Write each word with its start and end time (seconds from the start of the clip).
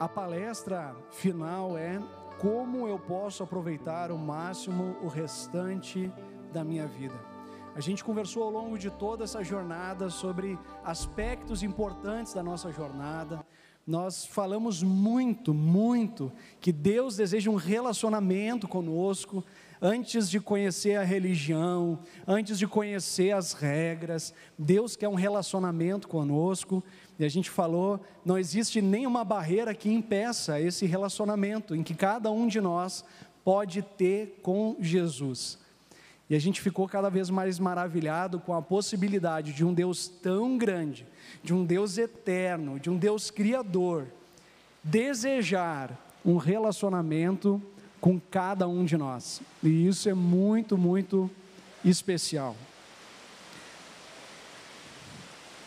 A 0.00 0.08
palestra 0.08 0.94
final 1.10 1.76
é 1.76 2.00
como 2.38 2.86
eu 2.86 3.00
posso 3.00 3.42
aproveitar 3.42 4.12
o 4.12 4.16
máximo 4.16 4.96
o 5.02 5.08
restante 5.08 6.12
da 6.52 6.62
minha 6.62 6.86
vida. 6.86 7.18
A 7.74 7.80
gente 7.80 8.04
conversou 8.04 8.44
ao 8.44 8.50
longo 8.50 8.78
de 8.78 8.90
toda 8.90 9.24
essa 9.24 9.42
jornada 9.42 10.08
sobre 10.08 10.56
aspectos 10.84 11.64
importantes 11.64 12.32
da 12.32 12.44
nossa 12.44 12.70
jornada. 12.70 13.44
Nós 13.84 14.24
falamos 14.24 14.84
muito, 14.84 15.52
muito 15.52 16.30
que 16.60 16.70
Deus 16.70 17.16
deseja 17.16 17.50
um 17.50 17.56
relacionamento 17.56 18.68
conosco 18.68 19.44
antes 19.80 20.28
de 20.28 20.40
conhecer 20.40 20.96
a 20.96 21.04
religião, 21.04 21.98
antes 22.26 22.58
de 22.58 22.66
conhecer 22.66 23.32
as 23.32 23.52
regras. 23.52 24.34
Deus 24.58 24.96
quer 24.96 25.08
um 25.08 25.14
relacionamento 25.14 26.08
conosco. 26.08 26.82
E 27.18 27.24
a 27.24 27.28
gente 27.28 27.50
falou, 27.50 28.00
não 28.24 28.38
existe 28.38 28.80
nenhuma 28.80 29.24
barreira 29.24 29.74
que 29.74 29.90
impeça 29.90 30.60
esse 30.60 30.86
relacionamento 30.86 31.74
em 31.74 31.82
que 31.82 31.94
cada 31.94 32.30
um 32.30 32.46
de 32.46 32.60
nós 32.60 33.04
pode 33.44 33.82
ter 33.82 34.40
com 34.42 34.76
Jesus. 34.80 35.58
E 36.30 36.34
a 36.34 36.38
gente 36.38 36.60
ficou 36.60 36.86
cada 36.86 37.08
vez 37.08 37.30
mais 37.30 37.58
maravilhado 37.58 38.38
com 38.38 38.52
a 38.52 38.60
possibilidade 38.60 39.52
de 39.52 39.64
um 39.64 39.72
Deus 39.72 40.08
tão 40.08 40.58
grande, 40.58 41.06
de 41.42 41.54
um 41.54 41.64
Deus 41.64 41.96
eterno, 41.96 42.78
de 42.78 42.90
um 42.90 42.98
Deus 42.98 43.30
criador, 43.30 44.06
desejar 44.84 45.98
um 46.24 46.36
relacionamento 46.36 47.62
com 48.00 48.20
cada 48.20 48.68
um 48.68 48.84
de 48.84 48.96
nós. 48.96 49.40
E 49.62 49.86
isso 49.86 50.08
é 50.08 50.14
muito, 50.14 50.76
muito 50.78 51.30
especial. 51.84 52.56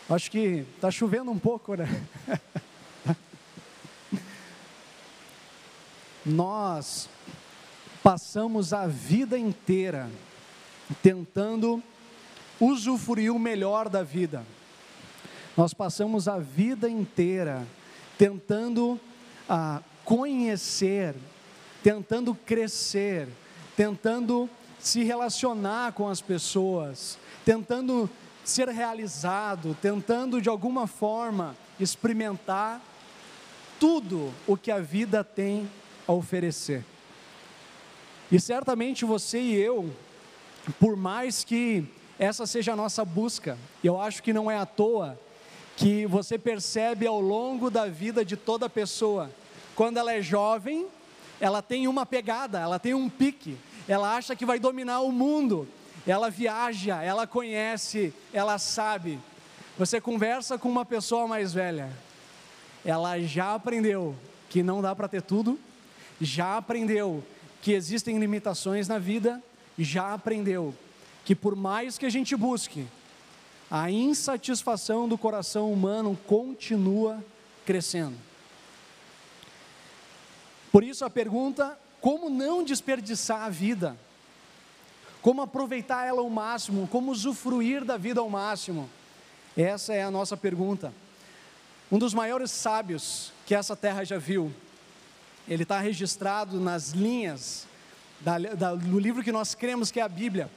Acho 0.08 0.30
que 0.30 0.64
está 0.74 0.90
chovendo 0.90 1.30
um 1.30 1.38
pouco, 1.38 1.74
né? 1.74 1.88
Nós 6.24 7.08
passamos 8.02 8.72
a 8.72 8.86
vida 8.86 9.38
inteira 9.38 10.10
tentando 11.02 11.82
usufruir 12.60 13.32
o 13.32 13.38
melhor 13.38 13.88
da 13.88 14.02
vida. 14.02 14.44
Nós 15.56 15.74
passamos 15.74 16.28
a 16.28 16.38
vida 16.38 16.88
inteira 16.88 17.66
tentando 18.16 19.00
ah, 19.48 19.82
conhecer, 20.04 21.14
tentando 21.82 22.34
crescer, 22.34 23.28
tentando 23.76 24.48
se 24.78 25.02
relacionar 25.02 25.92
com 25.92 26.08
as 26.08 26.20
pessoas, 26.20 27.18
tentando 27.44 28.08
ser 28.44 28.68
realizado, 28.68 29.76
tentando 29.80 30.40
de 30.40 30.48
alguma 30.48 30.86
forma 30.86 31.56
experimentar 31.78 32.80
tudo 33.78 34.32
o 34.46 34.56
que 34.56 34.70
a 34.70 34.78
vida 34.78 35.22
tem 35.24 35.68
a 36.06 36.12
oferecer. 36.12 36.84
E 38.30 38.40
certamente 38.40 39.04
você 39.04 39.40
e 39.40 39.54
eu 39.54 39.90
por 40.78 40.96
mais 40.96 41.42
que 41.42 41.84
essa 42.18 42.46
seja 42.46 42.72
a 42.72 42.76
nossa 42.76 43.04
busca, 43.04 43.58
eu 43.82 44.00
acho 44.00 44.22
que 44.22 44.32
não 44.32 44.50
é 44.50 44.56
à 44.56 44.66
toa 44.66 45.18
que 45.76 46.06
você 46.06 46.38
percebe 46.38 47.06
ao 47.06 47.20
longo 47.20 47.70
da 47.70 47.86
vida 47.86 48.24
de 48.24 48.36
toda 48.36 48.68
pessoa, 48.68 49.30
quando 49.74 49.96
ela 49.96 50.12
é 50.12 50.22
jovem, 50.22 50.86
ela 51.42 51.60
tem 51.60 51.88
uma 51.88 52.06
pegada, 52.06 52.60
ela 52.60 52.78
tem 52.78 52.94
um 52.94 53.10
pique, 53.10 53.58
ela 53.88 54.14
acha 54.14 54.36
que 54.36 54.46
vai 54.46 54.60
dominar 54.60 55.00
o 55.00 55.10
mundo, 55.10 55.66
ela 56.06 56.30
viaja, 56.30 57.02
ela 57.02 57.26
conhece, 57.26 58.14
ela 58.32 58.60
sabe. 58.60 59.18
Você 59.76 60.00
conversa 60.00 60.56
com 60.56 60.68
uma 60.68 60.84
pessoa 60.84 61.26
mais 61.26 61.52
velha, 61.52 61.90
ela 62.84 63.18
já 63.18 63.56
aprendeu 63.56 64.14
que 64.48 64.62
não 64.62 64.80
dá 64.80 64.94
para 64.94 65.08
ter 65.08 65.20
tudo, 65.20 65.58
já 66.20 66.56
aprendeu 66.56 67.24
que 67.60 67.72
existem 67.72 68.20
limitações 68.20 68.86
na 68.86 69.00
vida, 69.00 69.42
já 69.76 70.14
aprendeu 70.14 70.72
que 71.24 71.34
por 71.34 71.56
mais 71.56 71.98
que 71.98 72.06
a 72.06 72.10
gente 72.10 72.36
busque, 72.36 72.86
a 73.68 73.90
insatisfação 73.90 75.08
do 75.08 75.18
coração 75.18 75.72
humano 75.72 76.16
continua 76.24 77.18
crescendo. 77.66 78.31
Por 80.72 80.82
isso 80.82 81.04
a 81.04 81.10
pergunta: 81.10 81.78
como 82.00 82.30
não 82.30 82.64
desperdiçar 82.64 83.42
a 83.42 83.50
vida? 83.50 83.96
Como 85.20 85.42
aproveitar 85.42 86.04
ela 86.04 86.20
ao 86.20 86.28
máximo? 86.28 86.88
Como 86.88 87.12
usufruir 87.12 87.84
da 87.84 87.96
vida 87.96 88.20
ao 88.20 88.28
máximo? 88.28 88.90
Essa 89.56 89.94
é 89.94 90.02
a 90.02 90.10
nossa 90.10 90.36
pergunta. 90.36 90.92
Um 91.90 91.98
dos 91.98 92.14
maiores 92.14 92.50
sábios 92.50 93.32
que 93.44 93.54
essa 93.54 93.76
terra 93.76 94.02
já 94.02 94.18
viu, 94.18 94.52
ele 95.46 95.62
está 95.62 95.78
registrado 95.78 96.58
nas 96.58 96.90
linhas 96.90 97.66
da, 98.20 98.38
da, 98.38 98.74
do 98.74 98.98
livro 98.98 99.22
que 99.22 99.30
nós 99.30 99.54
cremos 99.54 99.90
que 99.90 100.00
é 100.00 100.02
a 100.02 100.08
Bíblia. 100.08 100.50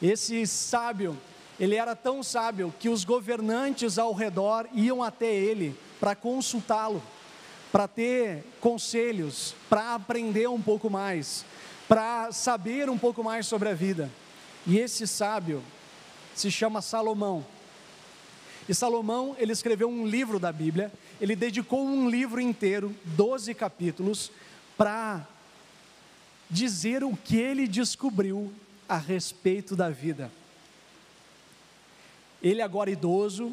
Esse 0.00 0.46
sábio, 0.46 1.18
ele 1.58 1.74
era 1.74 1.96
tão 1.96 2.22
sábio 2.22 2.72
que 2.78 2.88
os 2.88 3.04
governantes 3.04 3.98
ao 3.98 4.12
redor 4.12 4.68
iam 4.72 5.02
até 5.02 5.34
ele 5.34 5.76
para 5.98 6.14
consultá-lo, 6.14 7.02
para 7.70 7.86
ter 7.86 8.44
conselhos, 8.60 9.54
para 9.68 9.94
aprender 9.94 10.48
um 10.48 10.60
pouco 10.60 10.88
mais, 10.88 11.44
para 11.86 12.32
saber 12.32 12.88
um 12.88 12.98
pouco 12.98 13.22
mais 13.22 13.46
sobre 13.46 13.68
a 13.68 13.74
vida. 13.74 14.10
E 14.66 14.78
esse 14.78 15.06
sábio 15.06 15.62
se 16.34 16.50
chama 16.50 16.80
Salomão. 16.80 17.44
E 18.68 18.74
Salomão, 18.74 19.34
ele 19.38 19.52
escreveu 19.52 19.88
um 19.88 20.06
livro 20.06 20.38
da 20.38 20.52
Bíblia, 20.52 20.92
ele 21.20 21.34
dedicou 21.34 21.86
um 21.86 22.08
livro 22.08 22.40
inteiro, 22.40 22.94
12 23.04 23.54
capítulos, 23.54 24.30
para 24.76 25.26
dizer 26.50 27.02
o 27.02 27.16
que 27.16 27.36
ele 27.36 27.66
descobriu 27.66 28.52
a 28.88 28.96
respeito 28.96 29.74
da 29.74 29.90
vida. 29.90 30.30
Ele 32.42 32.62
agora 32.62 32.90
idoso, 32.90 33.52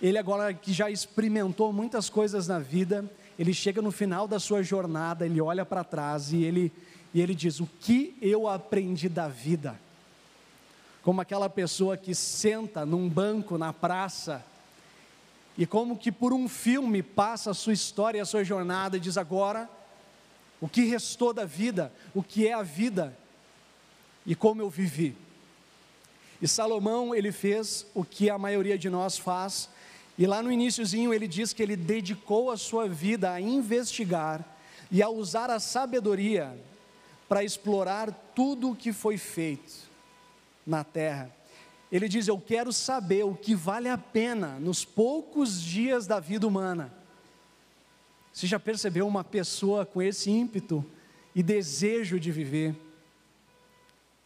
ele 0.00 0.18
agora 0.18 0.52
que 0.52 0.72
já 0.72 0.90
experimentou 0.90 1.72
muitas 1.72 2.08
coisas 2.08 2.48
na 2.48 2.58
vida, 2.58 3.08
ele 3.38 3.54
chega 3.54 3.80
no 3.80 3.92
final 3.92 4.26
da 4.26 4.40
sua 4.40 4.62
jornada, 4.62 5.24
ele 5.24 5.40
olha 5.40 5.64
para 5.64 5.84
trás 5.84 6.32
e 6.32 6.42
ele, 6.42 6.72
e 7.14 7.20
ele 7.20 7.34
diz: 7.34 7.60
O 7.60 7.68
que 7.80 8.16
eu 8.20 8.48
aprendi 8.48 9.08
da 9.08 9.28
vida? 9.28 9.78
Como 11.02 11.20
aquela 11.20 11.48
pessoa 11.48 11.96
que 11.96 12.14
senta 12.14 12.84
num 12.84 13.08
banco 13.08 13.56
na 13.56 13.72
praça 13.72 14.44
e, 15.56 15.66
como 15.66 15.96
que 15.96 16.12
por 16.12 16.32
um 16.32 16.48
filme, 16.48 17.02
passa 17.02 17.50
a 17.52 17.54
sua 17.54 17.72
história, 17.72 18.20
a 18.20 18.26
sua 18.26 18.42
jornada 18.42 18.96
e 18.96 19.00
diz: 19.00 19.16
Agora 19.16 19.68
o 20.60 20.68
que 20.68 20.82
restou 20.82 21.32
da 21.32 21.44
vida, 21.44 21.92
o 22.14 22.22
que 22.22 22.46
é 22.46 22.52
a 22.52 22.62
vida 22.62 23.16
e 24.26 24.34
como 24.34 24.60
eu 24.60 24.68
vivi. 24.68 25.16
E 26.42 26.46
Salomão, 26.46 27.14
ele 27.14 27.32
fez 27.32 27.86
o 27.94 28.04
que 28.04 28.30
a 28.30 28.38
maioria 28.38 28.76
de 28.78 28.90
nós 28.90 29.16
faz, 29.16 29.68
e 30.18 30.26
lá 30.26 30.42
no 30.42 30.52
iníciozinho 30.52 31.14
ele 31.14 31.28
diz 31.28 31.52
que 31.52 31.62
ele 31.62 31.76
dedicou 31.76 32.50
a 32.50 32.56
sua 32.56 32.88
vida 32.88 33.32
a 33.32 33.40
investigar 33.40 34.44
e 34.90 35.02
a 35.02 35.08
usar 35.08 35.48
a 35.48 35.60
sabedoria 35.60 36.58
para 37.28 37.44
explorar 37.44 38.10
tudo 38.34 38.70
o 38.70 38.76
que 38.76 38.92
foi 38.92 39.16
feito 39.16 39.88
na 40.66 40.82
terra. 40.82 41.30
Ele 41.90 42.08
diz: 42.08 42.26
Eu 42.26 42.38
quero 42.38 42.72
saber 42.72 43.24
o 43.24 43.34
que 43.34 43.54
vale 43.54 43.88
a 43.88 43.96
pena 43.96 44.58
nos 44.58 44.84
poucos 44.84 45.62
dias 45.62 46.06
da 46.06 46.18
vida 46.18 46.46
humana 46.46 46.98
você 48.38 48.46
já 48.46 48.60
percebeu 48.60 49.04
uma 49.04 49.24
pessoa 49.24 49.84
com 49.84 50.00
esse 50.00 50.30
ímpeto 50.30 50.84
e 51.34 51.42
desejo 51.42 52.20
de 52.20 52.30
viver? 52.30 52.72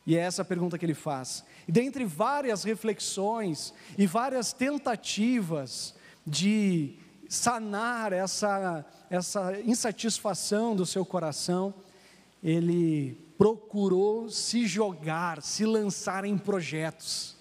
E 0.06 0.16
é 0.16 0.20
essa 0.20 0.42
a 0.42 0.44
pergunta 0.44 0.78
que 0.78 0.84
ele 0.84 0.94
faz. 0.94 1.44
E 1.66 1.72
dentre 1.72 2.04
várias 2.04 2.64
reflexões 2.64 3.72
e 3.96 4.06
várias 4.06 4.52
tentativas 4.52 5.94
de 6.26 6.94
sanar 7.28 8.12
essa, 8.12 8.84
essa 9.08 9.60
insatisfação 9.60 10.74
do 10.74 10.84
seu 10.84 11.04
coração, 11.04 11.72
ele 12.42 13.16
procurou 13.38 14.28
se 14.28 14.66
jogar, 14.66 15.40
se 15.42 15.64
lançar 15.64 16.24
em 16.24 16.36
projetos. 16.36 17.36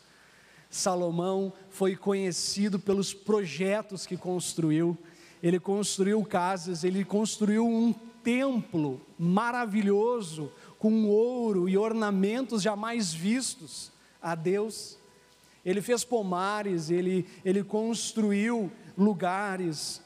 Salomão 0.70 1.52
foi 1.70 1.96
conhecido 1.96 2.80
pelos 2.80 3.14
projetos 3.14 4.06
que 4.06 4.16
construiu, 4.16 4.98
ele 5.44 5.60
construiu 5.60 6.24
casas, 6.24 6.84
ele 6.84 7.04
construiu 7.04 7.68
um 7.68 7.94
templo 8.24 9.02
maravilhoso, 9.18 10.52
com 10.82 11.06
ouro 11.08 11.70
e 11.70 11.78
ornamentos 11.78 12.64
jamais 12.64 13.14
vistos 13.14 13.92
a 14.20 14.34
Deus. 14.34 14.98
Ele 15.64 15.80
fez 15.80 16.04
pomares, 16.04 16.90
ele, 16.90 17.28
ele 17.46 17.64
construiu 17.64 18.72
lugares. 18.98 20.02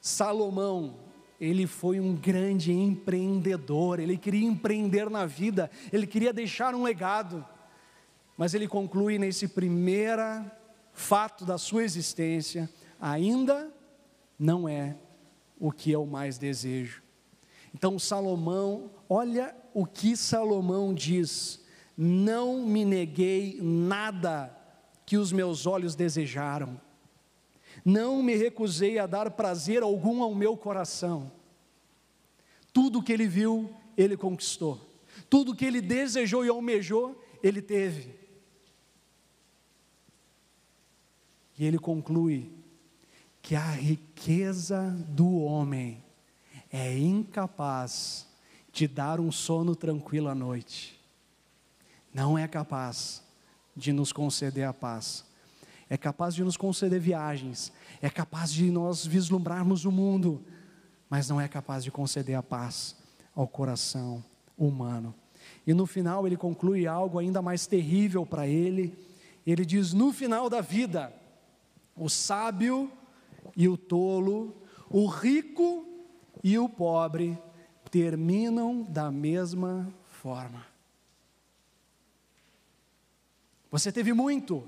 Salomão, 0.00 0.96
ele 1.38 1.66
foi 1.66 2.00
um 2.00 2.16
grande 2.16 2.72
empreendedor, 2.72 4.00
ele 4.00 4.16
queria 4.16 4.48
empreender 4.48 5.10
na 5.10 5.26
vida, 5.26 5.70
ele 5.92 6.06
queria 6.06 6.32
deixar 6.32 6.74
um 6.74 6.82
legado. 6.82 7.44
Mas 8.34 8.54
ele 8.54 8.66
conclui 8.66 9.18
nesse 9.18 9.46
primeiro 9.46 10.50
fato 10.94 11.44
da 11.44 11.58
sua 11.58 11.84
existência: 11.84 12.66
ainda 12.98 13.70
não 14.38 14.66
é 14.66 14.96
o 15.60 15.70
que 15.70 15.90
eu 15.90 16.06
mais 16.06 16.38
desejo. 16.38 17.04
Então, 17.76 17.98
Salomão, 17.98 18.90
olha 19.06 19.54
o 19.74 19.84
que 19.84 20.16
Salomão 20.16 20.94
diz: 20.94 21.62
Não 21.94 22.66
me 22.66 22.86
neguei 22.86 23.58
nada 23.60 24.50
que 25.04 25.18
os 25.18 25.30
meus 25.30 25.66
olhos 25.66 25.94
desejaram, 25.94 26.80
não 27.84 28.22
me 28.22 28.34
recusei 28.34 28.98
a 28.98 29.06
dar 29.06 29.30
prazer 29.32 29.82
algum 29.82 30.22
ao 30.22 30.34
meu 30.34 30.56
coração. 30.56 31.30
Tudo 32.72 33.02
que 33.02 33.12
ele 33.12 33.28
viu, 33.28 33.70
ele 33.94 34.16
conquistou, 34.16 34.80
tudo 35.28 35.54
que 35.54 35.66
ele 35.66 35.82
desejou 35.82 36.46
e 36.46 36.48
almejou, 36.48 37.22
ele 37.42 37.60
teve. 37.60 38.18
E 41.58 41.66
ele 41.66 41.78
conclui 41.78 42.50
que 43.42 43.54
a 43.54 43.70
riqueza 43.70 44.96
do 45.10 45.40
homem 45.40 46.05
é 46.76 46.98
incapaz 46.98 48.26
de 48.70 48.86
dar 48.86 49.18
um 49.18 49.32
sono 49.32 49.74
tranquilo 49.74 50.28
à 50.28 50.34
noite, 50.34 51.00
não 52.12 52.36
é 52.36 52.46
capaz 52.46 53.22
de 53.74 53.94
nos 53.94 54.12
conceder 54.12 54.64
a 54.64 54.74
paz, 54.74 55.24
é 55.88 55.96
capaz 55.96 56.34
de 56.34 56.44
nos 56.44 56.54
conceder 56.54 57.00
viagens, 57.00 57.72
é 58.02 58.10
capaz 58.10 58.52
de 58.52 58.70
nós 58.70 59.06
vislumbrarmos 59.06 59.86
o 59.86 59.90
mundo, 59.90 60.44
mas 61.08 61.30
não 61.30 61.40
é 61.40 61.48
capaz 61.48 61.82
de 61.82 61.90
conceder 61.90 62.34
a 62.34 62.42
paz 62.42 62.94
ao 63.34 63.48
coração 63.48 64.22
humano. 64.58 65.14
E 65.66 65.72
no 65.72 65.86
final 65.86 66.26
ele 66.26 66.36
conclui 66.36 66.86
algo 66.86 67.18
ainda 67.18 67.40
mais 67.40 67.66
terrível 67.66 68.26
para 68.26 68.46
ele. 68.46 68.94
Ele 69.46 69.64
diz: 69.64 69.94
no 69.94 70.12
final 70.12 70.50
da 70.50 70.60
vida, 70.60 71.10
o 71.96 72.10
sábio 72.10 72.92
e 73.56 73.66
o 73.66 73.78
tolo, 73.78 74.54
o 74.90 75.06
rico 75.06 75.85
e 76.46 76.56
o 76.60 76.68
pobre 76.68 77.36
terminam 77.90 78.84
da 78.84 79.10
mesma 79.10 79.92
forma. 80.04 80.64
Você 83.68 83.90
teve 83.90 84.12
muito, 84.12 84.62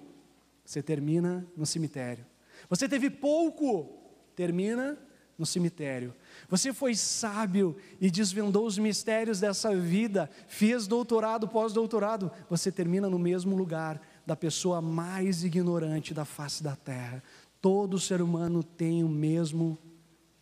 você 0.65 0.83
termina 0.83 1.47
no 1.57 1.65
cemitério. 1.65 2.27
Você 2.69 2.89
teve 2.89 3.09
pouco, 3.09 3.97
termina 4.35 4.99
no 5.39 5.47
cemitério. 5.47 6.13
Você 6.49 6.73
foi 6.73 6.97
sábio 6.97 7.77
e 8.01 8.11
desvendou 8.11 8.67
os 8.67 8.77
mistérios 8.77 9.39
dessa 9.39 9.73
vida, 9.77 10.29
fez 10.49 10.89
doutorado, 10.89 11.47
pós-doutorado, 11.47 12.29
você 12.51 12.73
termina 12.73 13.09
no 13.09 13.21
mesmo 13.21 13.57
lugar 13.57 14.03
da 14.27 14.35
pessoa 14.35 14.83
mais 14.83 15.45
ignorante 15.45 16.13
da 16.13 16.25
face 16.25 16.61
da 16.61 16.75
terra. 16.75 17.23
Todo 17.61 18.01
ser 18.01 18.21
humano 18.21 18.65
tem 18.65 19.05
o 19.05 19.09
mesmo 19.09 19.79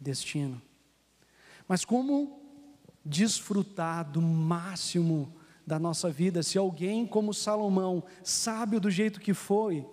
destino. 0.01 0.63
Mas 1.69 1.85
como 1.85 2.41
desfrutar 3.05 4.11
do 4.11 4.21
máximo 4.21 5.35
da 5.67 5.79
nossa 5.79 6.11
vida 6.11 6.43
se 6.43 6.57
alguém 6.57 7.07
como 7.07 7.35
Salomão, 7.35 8.05
sábio 8.23 8.81
do 8.81 8.91
jeito 8.91 9.21
que 9.21 9.35
foi, 9.35 9.87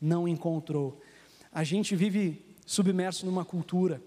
não 0.00 0.28
encontrou? 0.28 1.00
A 1.50 1.64
gente 1.64 1.96
vive 1.96 2.54
submerso 2.66 3.24
numa 3.24 3.44
cultura, 3.44 4.02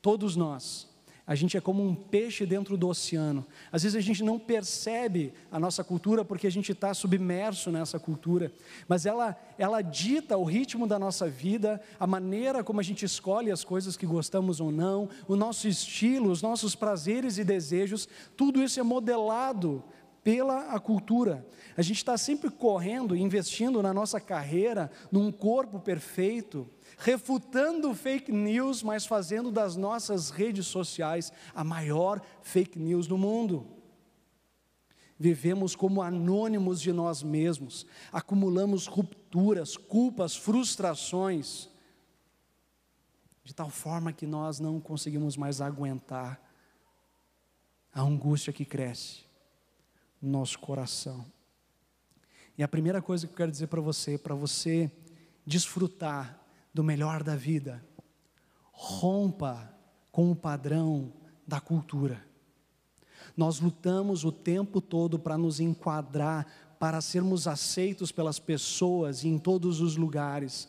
todos 0.00 0.36
nós, 0.36 0.88
a 1.26 1.34
gente 1.34 1.56
é 1.56 1.60
como 1.60 1.84
um 1.84 1.94
peixe 1.94 2.46
dentro 2.46 2.76
do 2.76 2.88
oceano. 2.88 3.44
Às 3.72 3.82
vezes 3.82 3.96
a 3.96 4.00
gente 4.00 4.22
não 4.22 4.38
percebe 4.38 5.32
a 5.50 5.58
nossa 5.58 5.82
cultura 5.82 6.24
porque 6.24 6.46
a 6.46 6.50
gente 6.50 6.70
está 6.70 6.94
submerso 6.94 7.70
nessa 7.72 7.98
cultura, 7.98 8.52
mas 8.86 9.06
ela, 9.06 9.36
ela 9.58 9.82
dita 9.82 10.36
o 10.36 10.44
ritmo 10.44 10.86
da 10.86 10.98
nossa 10.98 11.28
vida, 11.28 11.80
a 11.98 12.06
maneira 12.06 12.62
como 12.62 12.78
a 12.78 12.82
gente 12.82 13.04
escolhe 13.04 13.50
as 13.50 13.64
coisas 13.64 13.96
que 13.96 14.06
gostamos 14.06 14.60
ou 14.60 14.70
não, 14.70 15.08
o 15.26 15.34
nosso 15.34 15.66
estilo, 15.66 16.30
os 16.30 16.42
nossos 16.42 16.76
prazeres 16.76 17.38
e 17.38 17.44
desejos, 17.44 18.08
tudo 18.36 18.62
isso 18.62 18.78
é 18.78 18.82
modelado 18.84 19.82
pela 20.26 20.72
a 20.72 20.80
cultura. 20.80 21.46
A 21.76 21.82
gente 21.82 21.98
está 21.98 22.18
sempre 22.18 22.50
correndo, 22.50 23.14
investindo 23.14 23.80
na 23.80 23.94
nossa 23.94 24.20
carreira, 24.20 24.90
num 25.12 25.30
corpo 25.30 25.78
perfeito, 25.78 26.68
refutando 26.98 27.94
fake 27.94 28.32
news, 28.32 28.82
mas 28.82 29.06
fazendo 29.06 29.52
das 29.52 29.76
nossas 29.76 30.30
redes 30.30 30.66
sociais 30.66 31.32
a 31.54 31.62
maior 31.62 32.20
fake 32.42 32.76
news 32.76 33.06
do 33.06 33.16
mundo. 33.16 33.68
Vivemos 35.16 35.76
como 35.76 36.02
anônimos 36.02 36.80
de 36.80 36.92
nós 36.92 37.22
mesmos, 37.22 37.86
acumulamos 38.10 38.88
rupturas, 38.88 39.76
culpas, 39.76 40.34
frustrações, 40.34 41.68
de 43.44 43.54
tal 43.54 43.70
forma 43.70 44.12
que 44.12 44.26
nós 44.26 44.58
não 44.58 44.80
conseguimos 44.80 45.36
mais 45.36 45.60
aguentar 45.60 46.42
a 47.94 48.02
angústia 48.02 48.52
que 48.52 48.64
cresce 48.64 49.25
nosso 50.20 50.58
coração. 50.58 51.24
E 52.56 52.62
a 52.62 52.68
primeira 52.68 53.02
coisa 53.02 53.26
que 53.26 53.32
eu 53.32 53.36
quero 53.36 53.50
dizer 53.50 53.66
para 53.66 53.80
você, 53.80 54.16
para 54.16 54.34
você 54.34 54.90
desfrutar 55.46 56.40
do 56.74 56.82
melhor 56.82 57.22
da 57.22 57.36
vida. 57.36 57.82
Rompa 58.70 59.74
com 60.10 60.30
o 60.30 60.36
padrão 60.36 61.12
da 61.46 61.60
cultura. 61.60 62.22
Nós 63.36 63.60
lutamos 63.60 64.24
o 64.24 64.32
tempo 64.32 64.80
todo 64.80 65.18
para 65.18 65.38
nos 65.38 65.60
enquadrar, 65.60 66.46
para 66.78 67.00
sermos 67.00 67.46
aceitos 67.46 68.12
pelas 68.12 68.38
pessoas 68.38 69.24
em 69.24 69.38
todos 69.38 69.80
os 69.80 69.96
lugares. 69.96 70.68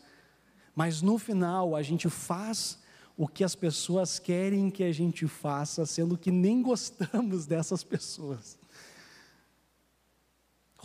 Mas 0.75 1.01
no 1.01 1.17
final 1.17 1.75
a 1.75 1.81
gente 1.81 2.09
faz 2.09 2.79
o 3.17 3.27
que 3.27 3.43
as 3.43 3.55
pessoas 3.55 4.19
querem 4.19 4.69
que 4.69 4.83
a 4.83 4.93
gente 4.93 5.27
faça, 5.27 5.85
sendo 5.85 6.17
que 6.17 6.31
nem 6.31 6.61
gostamos 6.61 7.45
dessas 7.47 7.83
pessoas. 7.83 8.57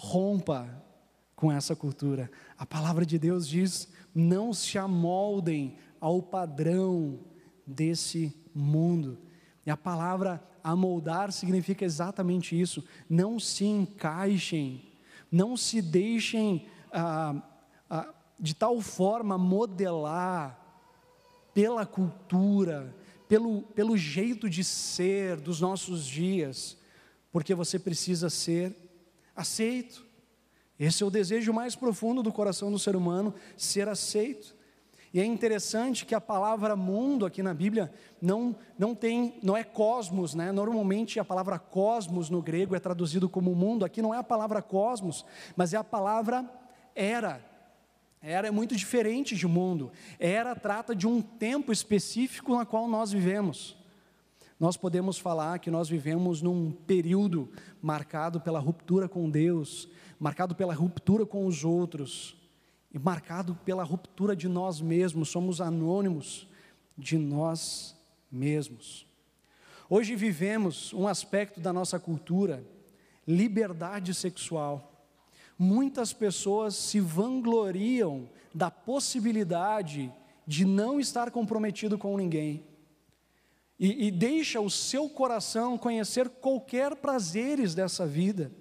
Rompa 0.04 0.68
com 1.36 1.52
essa 1.52 1.76
cultura. 1.76 2.28
A 2.58 2.66
palavra 2.66 3.06
de 3.06 3.16
Deus 3.20 3.46
diz 3.46 3.86
não 4.12 4.52
se 4.52 4.76
amoldem 4.76 5.76
ao 6.00 6.20
padrão 6.20 7.20
desse 7.64 8.34
mundo. 8.52 9.16
E 9.64 9.70
a 9.70 9.76
palavra 9.76 10.42
amoldar 10.62 11.30
significa 11.30 11.84
exatamente 11.84 12.60
isso. 12.60 12.84
Não 13.08 13.38
se 13.38 13.64
encaixem, 13.64 14.82
não 15.30 15.56
se 15.56 15.80
deixem 15.80 16.66
ah, 16.92 17.40
ah, 17.88 18.12
de 18.40 18.56
tal 18.56 18.80
forma 18.80 19.38
modelar 19.38 20.58
pela 21.54 21.86
cultura, 21.86 22.92
pelo, 23.28 23.62
pelo 23.62 23.96
jeito 23.96 24.50
de 24.50 24.64
ser 24.64 25.36
dos 25.36 25.60
nossos 25.60 26.04
dias, 26.04 26.76
porque 27.30 27.54
você 27.54 27.78
precisa 27.78 28.28
ser 28.28 28.81
aceito. 29.34 30.04
Esse 30.78 31.02
é 31.02 31.06
o 31.06 31.10
desejo 31.10 31.52
mais 31.52 31.76
profundo 31.76 32.22
do 32.22 32.32
coração 32.32 32.70
do 32.70 32.78
ser 32.78 32.96
humano, 32.96 33.34
ser 33.56 33.88
aceito. 33.88 34.56
E 35.14 35.20
é 35.20 35.24
interessante 35.24 36.06
que 36.06 36.14
a 36.14 36.20
palavra 36.20 36.74
mundo 36.74 37.26
aqui 37.26 37.42
na 37.42 37.52
Bíblia 37.52 37.92
não, 38.20 38.56
não 38.78 38.94
tem, 38.94 39.38
não 39.42 39.54
é 39.54 39.62
cosmos, 39.62 40.34
né? 40.34 40.50
Normalmente 40.50 41.20
a 41.20 41.24
palavra 41.24 41.58
cosmos 41.58 42.30
no 42.30 42.40
grego 42.40 42.74
é 42.74 42.80
traduzido 42.80 43.28
como 43.28 43.54
mundo. 43.54 43.84
Aqui 43.84 44.00
não 44.00 44.14
é 44.14 44.18
a 44.18 44.24
palavra 44.24 44.62
cosmos, 44.62 45.26
mas 45.54 45.74
é 45.74 45.76
a 45.76 45.84
palavra 45.84 46.48
era. 46.94 47.44
Era 48.22 48.48
é 48.48 48.50
muito 48.50 48.74
diferente 48.74 49.36
de 49.36 49.46
mundo. 49.46 49.92
Era 50.18 50.54
trata 50.54 50.96
de 50.96 51.06
um 51.06 51.20
tempo 51.20 51.72
específico 51.72 52.56
na 52.56 52.64
qual 52.64 52.88
nós 52.88 53.12
vivemos. 53.12 53.76
Nós 54.62 54.76
podemos 54.76 55.18
falar 55.18 55.58
que 55.58 55.72
nós 55.72 55.88
vivemos 55.88 56.40
num 56.40 56.70
período 56.70 57.50
marcado 57.82 58.40
pela 58.40 58.60
ruptura 58.60 59.08
com 59.08 59.28
Deus, 59.28 59.88
marcado 60.20 60.54
pela 60.54 60.72
ruptura 60.72 61.26
com 61.26 61.46
os 61.46 61.64
outros 61.64 62.36
e 62.94 62.96
marcado 62.96 63.56
pela 63.64 63.82
ruptura 63.82 64.36
de 64.36 64.46
nós 64.46 64.80
mesmos, 64.80 65.30
somos 65.30 65.60
anônimos 65.60 66.46
de 66.96 67.18
nós 67.18 67.96
mesmos. 68.30 69.04
Hoje 69.90 70.14
vivemos 70.14 70.92
um 70.92 71.08
aspecto 71.08 71.58
da 71.58 71.72
nossa 71.72 71.98
cultura, 71.98 72.64
liberdade 73.26 74.14
sexual. 74.14 75.08
Muitas 75.58 76.12
pessoas 76.12 76.76
se 76.76 77.00
vangloriam 77.00 78.28
da 78.54 78.70
possibilidade 78.70 80.14
de 80.46 80.64
não 80.64 81.00
estar 81.00 81.32
comprometido 81.32 81.98
com 81.98 82.16
ninguém. 82.16 82.62
E, 83.82 84.06
e 84.06 84.10
deixa 84.12 84.60
o 84.60 84.70
seu 84.70 85.08
coração 85.10 85.76
conhecer 85.76 86.28
qualquer 86.28 86.94
prazeres 86.94 87.74
dessa 87.74 88.06
vida 88.06 88.52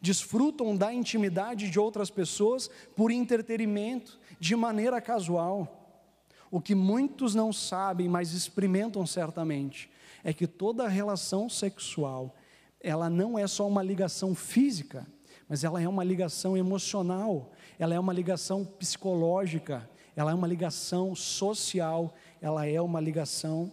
desfrutam 0.00 0.76
da 0.76 0.92
intimidade 0.92 1.70
de 1.70 1.78
outras 1.78 2.10
pessoas 2.10 2.68
por 2.96 3.12
entretenimento, 3.12 4.18
de 4.40 4.56
maneira 4.56 5.00
casual. 5.00 6.08
O 6.50 6.60
que 6.60 6.74
muitos 6.74 7.34
não 7.34 7.52
sabem, 7.52 8.08
mas 8.08 8.32
experimentam 8.32 9.06
certamente, 9.06 9.88
é 10.24 10.32
que 10.32 10.46
toda 10.46 10.88
relação 10.88 11.48
sexual, 11.48 12.34
ela 12.80 13.08
não 13.08 13.38
é 13.38 13.46
só 13.46 13.68
uma 13.68 13.82
ligação 13.82 14.34
física, 14.34 15.06
mas 15.48 15.62
ela 15.62 15.80
é 15.80 15.86
uma 15.86 16.02
ligação 16.02 16.56
emocional, 16.56 17.52
ela 17.78 17.94
é 17.94 18.00
uma 18.00 18.12
ligação 18.12 18.64
psicológica, 18.64 19.88
ela 20.16 20.32
é 20.32 20.34
uma 20.34 20.48
ligação 20.48 21.14
social, 21.14 22.12
ela 22.40 22.66
é 22.66 22.80
uma 22.80 23.00
ligação 23.00 23.70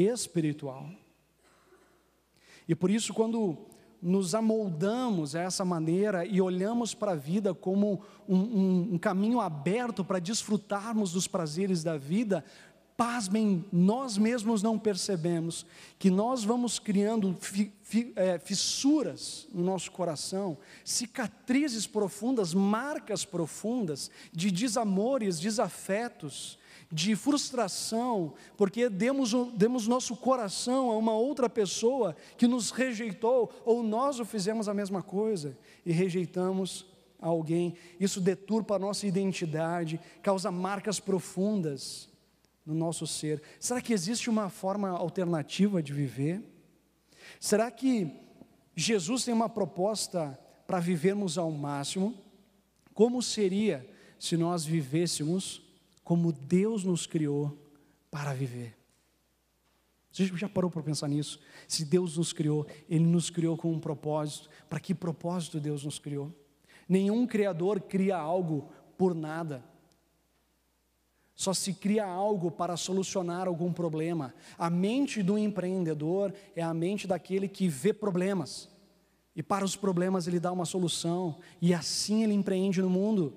espiritual. 0.00 0.88
E 2.68 2.74
por 2.74 2.90
isso, 2.90 3.12
quando 3.12 3.58
nos 4.02 4.34
amoldamos 4.34 5.34
a 5.34 5.42
essa 5.42 5.64
maneira 5.64 6.24
e 6.24 6.40
olhamos 6.40 6.94
para 6.94 7.12
a 7.12 7.16
vida 7.16 7.52
como 7.52 8.00
um, 8.28 8.38
um, 8.38 8.88
um 8.94 8.98
caminho 8.98 9.40
aberto 9.40 10.04
para 10.04 10.18
desfrutarmos 10.18 11.12
dos 11.12 11.26
prazeres 11.26 11.82
da 11.82 11.98
vida, 11.98 12.44
pasmem, 13.00 13.64
nós 13.72 14.18
mesmos 14.18 14.62
não 14.62 14.78
percebemos 14.78 15.64
que 15.98 16.10
nós 16.10 16.44
vamos 16.44 16.78
criando 16.78 17.34
fi, 17.40 17.72
fi, 17.82 18.12
é, 18.14 18.38
fissuras 18.38 19.48
no 19.54 19.64
nosso 19.64 19.90
coração, 19.90 20.58
cicatrizes 20.84 21.86
profundas, 21.86 22.52
marcas 22.52 23.24
profundas 23.24 24.10
de 24.30 24.50
desamores, 24.50 25.40
desafetos, 25.40 26.58
de 26.92 27.14
frustração, 27.14 28.34
porque 28.56 28.88
demos, 28.88 29.32
demos 29.54 29.86
nosso 29.86 30.16
coração 30.16 30.90
a 30.90 30.96
uma 30.96 31.12
outra 31.12 31.48
pessoa 31.48 32.16
que 32.36 32.48
nos 32.48 32.70
rejeitou, 32.70 33.52
ou 33.64 33.82
nós 33.82 34.18
o 34.18 34.24
fizemos 34.24 34.68
a 34.68 34.74
mesma 34.74 35.02
coisa 35.02 35.56
e 35.86 35.92
rejeitamos 35.92 36.86
alguém. 37.20 37.74
Isso 38.00 38.20
deturpa 38.20 38.74
a 38.74 38.78
nossa 38.78 39.06
identidade, 39.06 40.00
causa 40.20 40.50
marcas 40.50 40.98
profundas 40.98 42.08
no 42.66 42.74
nosso 42.74 43.06
ser. 43.06 43.40
Será 43.60 43.80
que 43.80 43.92
existe 43.92 44.28
uma 44.28 44.48
forma 44.48 44.88
alternativa 44.90 45.80
de 45.80 45.92
viver? 45.92 46.42
Será 47.38 47.70
que 47.70 48.12
Jesus 48.74 49.24
tem 49.24 49.32
uma 49.32 49.48
proposta 49.48 50.38
para 50.66 50.80
vivermos 50.80 51.38
ao 51.38 51.52
máximo? 51.52 52.14
Como 52.92 53.22
seria 53.22 53.88
se 54.18 54.36
nós 54.36 54.64
vivêssemos 54.64 55.69
como 56.10 56.32
Deus 56.32 56.82
nos 56.82 57.06
criou 57.06 57.56
para 58.10 58.34
viver? 58.34 58.76
Você 60.10 60.26
já 60.26 60.48
parou 60.48 60.68
para 60.68 60.82
pensar 60.82 61.06
nisso? 61.06 61.38
Se 61.68 61.84
Deus 61.84 62.16
nos 62.16 62.32
criou, 62.32 62.66
Ele 62.88 63.06
nos 63.06 63.30
criou 63.30 63.56
com 63.56 63.70
um 63.70 63.78
propósito. 63.78 64.50
Para 64.68 64.80
que 64.80 64.92
propósito 64.92 65.60
Deus 65.60 65.84
nos 65.84 66.00
criou? 66.00 66.34
Nenhum 66.88 67.28
criador 67.28 67.80
cria 67.80 68.16
algo 68.16 68.72
por 68.98 69.14
nada. 69.14 69.64
Só 71.36 71.54
se 71.54 71.74
cria 71.74 72.06
algo 72.06 72.50
para 72.50 72.76
solucionar 72.76 73.46
algum 73.46 73.72
problema. 73.72 74.34
A 74.58 74.68
mente 74.68 75.22
do 75.22 75.38
empreendedor 75.38 76.34
é 76.56 76.62
a 76.62 76.74
mente 76.74 77.06
daquele 77.06 77.46
que 77.46 77.68
vê 77.68 77.92
problemas. 77.92 78.68
E 79.36 79.44
para 79.44 79.64
os 79.64 79.76
problemas 79.76 80.26
ele 80.26 80.40
dá 80.40 80.50
uma 80.50 80.64
solução. 80.64 81.38
E 81.62 81.72
assim 81.72 82.24
ele 82.24 82.34
empreende 82.34 82.82
no 82.82 82.90
mundo. 82.90 83.32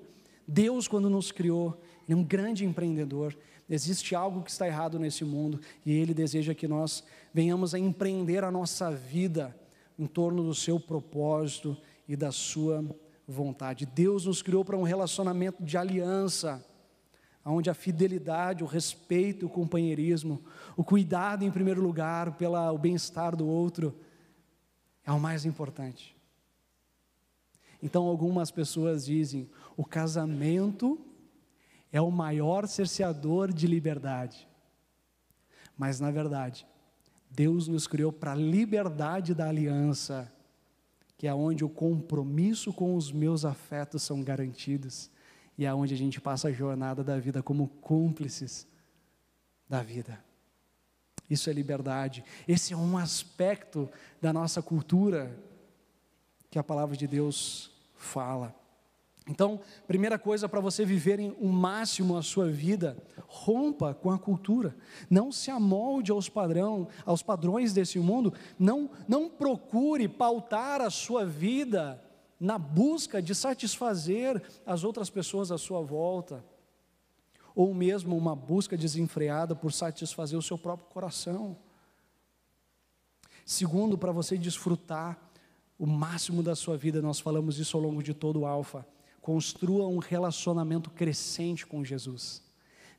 Deus, 0.48 0.88
quando 0.88 1.08
nos 1.08 1.32
criou, 1.32 1.80
ele 2.08 2.14
é 2.14 2.16
um 2.16 2.24
grande 2.24 2.66
empreendedor. 2.66 3.36
Existe 3.70 4.14
algo 4.14 4.42
que 4.42 4.52
está 4.52 4.68
errado 4.68 5.00
nesse 5.00 5.24
mundo 5.24 5.60
e 5.86 5.92
ele 5.92 6.14
deseja 6.14 6.54
que 6.54 6.68
nós 6.68 7.04
venhamos 7.34 7.74
a 7.74 7.80
empreender 7.80 8.44
a 8.44 8.52
nossa 8.52 8.92
vida 8.92 9.56
em 9.98 10.06
torno 10.06 10.44
do 10.44 10.54
seu 10.54 10.80
propósito 10.80 11.78
e 12.08 12.16
da 12.16 12.32
sua 12.32 12.84
vontade. 13.28 13.86
Deus 13.86 14.26
nos 14.26 14.42
criou 14.42 14.66
para 14.66 14.78
um 14.78 14.84
relacionamento 14.84 15.64
de 15.64 15.78
aliança 15.78 16.64
onde 17.46 17.70
a 17.70 17.74
fidelidade, 17.74 18.64
o 18.64 18.68
respeito, 18.68 19.46
o 19.46 19.50
companheirismo, 19.50 20.42
o 20.78 20.84
cuidado 20.84 21.44
em 21.44 21.52
primeiro 21.52 21.82
lugar 21.82 22.38
pelo 22.38 22.78
bem-estar 22.78 23.36
do 23.36 23.46
outro 23.46 23.94
é 25.06 25.12
o 25.12 25.20
mais 25.20 25.46
importante. 25.46 26.16
Então, 27.82 28.08
algumas 28.08 28.50
pessoas 28.50 29.06
dizem: 29.06 29.50
o 29.76 29.84
casamento 29.84 30.98
é 31.94 32.02
o 32.02 32.10
maior 32.10 32.68
cerceador 32.68 33.54
de 33.54 33.68
liberdade. 33.68 34.50
Mas, 35.78 36.00
na 36.00 36.10
verdade, 36.10 36.66
Deus 37.30 37.68
nos 37.68 37.86
criou 37.86 38.12
para 38.12 38.32
a 38.32 38.36
liberdade 38.36 39.36
da 39.36 39.48
aliança, 39.48 40.32
que 41.16 41.28
é 41.28 41.34
onde 41.34 41.64
o 41.64 41.70
compromisso 41.70 42.74
com 42.74 42.96
os 42.96 43.12
meus 43.12 43.46
afetos 43.46 44.02
são 44.02 44.24
garantidos 44.24 45.12
e 45.56 45.66
é 45.66 45.74
onde 45.74 45.94
a 45.94 45.98
gente 45.98 46.20
passa 46.20 46.48
a 46.48 46.52
jornada 46.52 47.04
da 47.04 47.20
vida 47.20 47.44
como 47.44 47.68
cúmplices 47.68 48.68
da 49.70 49.84
vida. 49.84 50.20
Isso 51.30 51.48
é 51.48 51.54
liberdade. 51.54 52.26
Esse 52.48 52.74
é 52.74 52.78
um 52.78 52.98
aspecto 52.98 53.88
da 54.20 54.34
nossa 54.34 54.64
cultura 54.64 55.40
que 56.50 56.58
a 56.58 56.64
palavra 56.64 56.98
de 56.98 57.08
Deus 57.08 57.72
fala. 57.96 58.63
Então, 59.28 59.62
primeira 59.88 60.20
coisa 60.20 60.50
para 60.50 60.60
você 60.60 60.84
viver 60.84 61.20
o 61.40 61.48
máximo 61.48 62.18
a 62.18 62.22
sua 62.22 62.50
vida, 62.50 62.98
rompa 63.26 63.94
com 63.94 64.12
a 64.12 64.20
cultura. 64.20 64.76
Não 65.10 65.32
se 65.32 65.50
amolde 65.50 66.12
aos 66.12 66.28
padrão, 66.28 66.88
aos 67.06 67.24
padrões 67.24 67.72
desse 67.72 68.00
mundo. 68.00 68.34
Não, 68.60 68.90
não 69.08 69.30
procure 69.30 70.10
pautar 70.10 70.82
a 70.82 70.90
sua 70.90 71.26
vida 71.26 72.04
na 72.38 72.58
busca 72.58 73.22
de 73.22 73.34
satisfazer 73.34 74.44
as 74.66 74.84
outras 74.84 75.10
pessoas 75.10 75.50
à 75.50 75.58
sua 75.58 75.82
volta, 75.82 76.44
ou 77.56 77.74
mesmo 77.74 78.18
uma 78.18 78.36
busca 78.36 78.76
desenfreada 78.76 79.56
por 79.56 79.72
satisfazer 79.72 80.38
o 80.38 80.42
seu 80.42 80.58
próprio 80.58 80.90
coração. 80.90 81.56
Segundo, 83.46 83.98
para 83.98 84.12
você 84.12 84.38
desfrutar 84.38 85.18
o 85.80 85.86
máximo 85.86 86.44
da 86.44 86.56
sua 86.56 86.76
vida, 86.76 87.02
nós 87.02 87.22
falamos 87.22 87.58
isso 87.60 87.78
ao 87.78 87.84
longo 87.84 88.04
de 88.04 88.14
todo 88.14 88.42
o 88.42 88.46
Alfa, 88.46 88.86
construa 89.24 89.88
um 89.88 90.00
relacionamento 90.00 90.90
crescente 90.90 91.66
com 91.66 91.84
Jesus. 91.84 92.44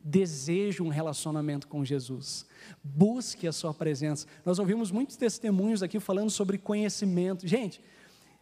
Deseje 0.00 0.82
um 0.82 0.88
relacionamento 0.88 1.68
com 1.68 1.84
Jesus, 1.84 2.46
busque 2.82 3.46
a 3.46 3.52
Sua 3.52 3.72
presença. 3.72 4.26
Nós 4.44 4.58
ouvimos 4.58 4.90
muitos 4.90 5.16
testemunhos 5.16 5.82
aqui 5.82 6.00
falando 6.00 6.30
sobre 6.30 6.58
conhecimento. 6.58 7.46
Gente, 7.46 7.80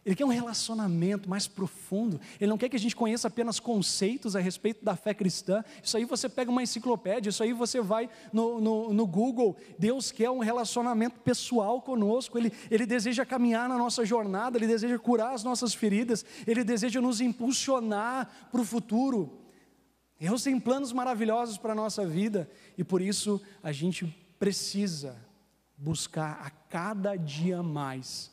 ele 0.05 0.15
quer 0.15 0.25
um 0.25 0.29
relacionamento 0.29 1.29
mais 1.29 1.47
profundo. 1.47 2.19
Ele 2.39 2.49
não 2.49 2.57
quer 2.57 2.67
que 2.67 2.75
a 2.75 2.79
gente 2.79 2.95
conheça 2.95 3.29
apenas 3.29 3.57
conceitos 3.57 4.35
a 4.35 4.39
respeito 4.39 4.83
da 4.83 4.97
fé 4.97 5.13
cristã. 5.13 5.63
Isso 5.81 5.95
aí 5.95 6.03
você 6.03 6.27
pega 6.27 6.51
uma 6.51 6.61
enciclopédia, 6.61 7.29
isso 7.29 7.41
aí 7.41 7.53
você 7.53 7.79
vai 7.79 8.09
no, 8.33 8.59
no, 8.59 8.93
no 8.93 9.07
Google. 9.07 9.55
Deus 9.79 10.11
quer 10.11 10.29
um 10.29 10.39
relacionamento 10.39 11.21
pessoal 11.21 11.81
conosco. 11.81 12.37
Ele, 12.37 12.51
ele 12.69 12.85
deseja 12.85 13.25
caminhar 13.25 13.69
na 13.69 13.77
nossa 13.77 14.03
jornada, 14.05 14.57
Ele 14.57 14.67
deseja 14.67 14.99
curar 14.99 15.33
as 15.33 15.43
nossas 15.43 15.73
feridas, 15.73 16.25
Ele 16.45 16.65
deseja 16.65 16.99
nos 16.99 17.21
impulsionar 17.21 18.49
para 18.51 18.59
o 18.59 18.65
futuro. 18.65 19.39
Deus 20.19 20.43
tem 20.43 20.59
planos 20.59 20.91
maravilhosos 20.91 21.57
para 21.57 21.71
a 21.71 21.75
nossa 21.75 22.05
vida 22.05 22.49
e 22.77 22.83
por 22.83 23.01
isso 23.01 23.41
a 23.61 23.71
gente 23.71 24.05
precisa 24.37 25.15
buscar 25.77 26.39
a 26.41 26.49
cada 26.49 27.15
dia 27.15 27.63
mais 27.63 28.32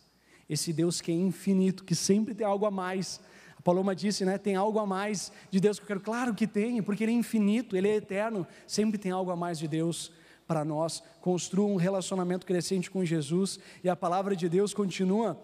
esse 0.51 0.73
Deus 0.73 1.01
que 1.01 1.13
é 1.13 1.15
infinito, 1.15 1.85
que 1.85 1.95
sempre 1.95 2.35
tem 2.35 2.45
algo 2.45 2.67
a 2.67 2.73
mais. 2.73 3.21
A 3.57 3.63
Paloma 3.63 3.95
disse, 3.95 4.25
né? 4.25 4.37
Tem 4.37 4.57
algo 4.57 4.81
a 4.81 4.87
mais 4.87 5.31
de 5.49 5.61
Deus 5.61 5.79
que 5.79 5.85
eu 5.85 5.87
quero. 5.87 6.01
Claro 6.01 6.35
que 6.35 6.45
tem, 6.45 6.83
porque 6.83 7.05
Ele 7.05 7.13
é 7.13 7.15
infinito, 7.15 7.77
Ele 7.77 7.89
é 7.89 7.95
eterno. 7.95 8.45
Sempre 8.67 8.99
tem 8.99 9.13
algo 9.13 9.31
a 9.31 9.37
mais 9.37 9.61
de 9.61 9.69
Deus 9.69 10.13
para 10.49 10.65
nós. 10.65 11.05
Construa 11.21 11.69
um 11.69 11.77
relacionamento 11.77 12.45
crescente 12.45 12.91
com 12.91 13.05
Jesus 13.05 13.61
e 13.85 13.89
a 13.89 13.95
palavra 13.95 14.35
de 14.35 14.49
Deus 14.49 14.75
continua. 14.75 15.41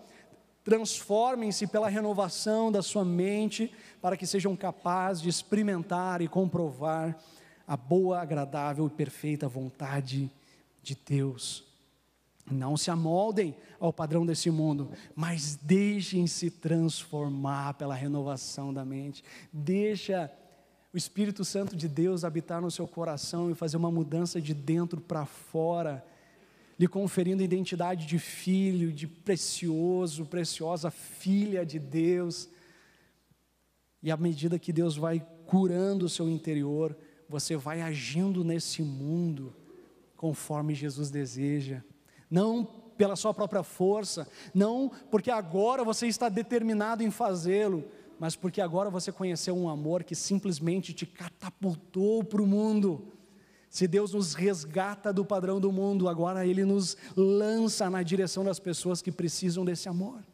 Transformem-se 0.64 1.68
pela 1.68 1.88
renovação 1.88 2.72
da 2.72 2.82
sua 2.82 3.04
mente 3.04 3.72
para 4.02 4.16
que 4.16 4.26
sejam 4.26 4.56
capazes 4.56 5.22
de 5.22 5.28
experimentar 5.28 6.20
e 6.20 6.26
comprovar 6.26 7.16
a 7.64 7.76
boa, 7.76 8.20
agradável 8.20 8.88
e 8.88 8.90
perfeita 8.90 9.48
vontade 9.48 10.28
de 10.82 10.96
Deus. 11.06 11.65
Não 12.50 12.76
se 12.76 12.90
amoldem 12.90 13.56
ao 13.80 13.92
padrão 13.92 14.24
desse 14.24 14.50
mundo, 14.50 14.90
mas 15.14 15.56
deixem-se 15.56 16.48
transformar 16.50 17.74
pela 17.74 17.94
renovação 17.94 18.72
da 18.72 18.84
mente. 18.84 19.24
Deixa 19.52 20.30
o 20.94 20.96
Espírito 20.96 21.44
Santo 21.44 21.74
de 21.74 21.88
Deus 21.88 22.24
habitar 22.24 22.60
no 22.62 22.70
seu 22.70 22.86
coração 22.86 23.50
e 23.50 23.54
fazer 23.54 23.76
uma 23.76 23.90
mudança 23.90 24.40
de 24.40 24.54
dentro 24.54 25.00
para 25.00 25.26
fora, 25.26 26.06
lhe 26.78 26.86
conferindo 26.86 27.42
identidade 27.42 28.06
de 28.06 28.18
filho, 28.18 28.92
de 28.92 29.08
precioso, 29.08 30.24
preciosa 30.24 30.88
filha 30.90 31.66
de 31.66 31.80
Deus. 31.80 32.48
E 34.02 34.10
à 34.10 34.16
medida 34.16 34.58
que 34.58 34.72
Deus 34.72 34.96
vai 34.96 35.20
curando 35.46 36.06
o 36.06 36.08
seu 36.08 36.30
interior, 36.30 36.96
você 37.28 37.56
vai 37.56 37.82
agindo 37.82 38.44
nesse 38.44 38.82
mundo 38.82 39.52
conforme 40.16 40.76
Jesus 40.76 41.10
deseja 41.10 41.82
não 42.30 42.64
pela 42.96 43.16
sua 43.16 43.34
própria 43.34 43.62
força, 43.62 44.26
não 44.54 44.90
porque 45.10 45.30
agora 45.30 45.84
você 45.84 46.06
está 46.06 46.28
determinado 46.28 47.02
em 47.02 47.10
fazê-lo, 47.10 47.84
mas 48.18 48.34
porque 48.34 48.60
agora 48.60 48.88
você 48.88 49.12
conheceu 49.12 49.56
um 49.56 49.68
amor 49.68 50.02
que 50.02 50.14
simplesmente 50.14 50.92
te 50.92 51.04
catapultou 51.04 52.24
para 52.24 52.42
o 52.42 52.46
mundo. 52.46 53.12
Se 53.68 53.86
Deus 53.86 54.14
nos 54.14 54.32
resgata 54.32 55.12
do 55.12 55.24
padrão 55.24 55.60
do 55.60 55.70
mundo, 55.70 56.08
agora 56.08 56.46
Ele 56.46 56.64
nos 56.64 56.96
lança 57.14 57.90
na 57.90 58.02
direção 58.02 58.42
das 58.42 58.58
pessoas 58.58 59.02
que 59.02 59.12
precisam 59.12 59.64
desse 59.64 59.88
amor. 59.88 60.24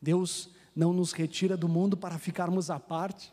Deus 0.00 0.50
não 0.74 0.92
nos 0.92 1.12
retira 1.12 1.56
do 1.56 1.68
mundo 1.68 1.96
para 1.96 2.18
ficarmos 2.18 2.70
à 2.70 2.80
parte, 2.80 3.32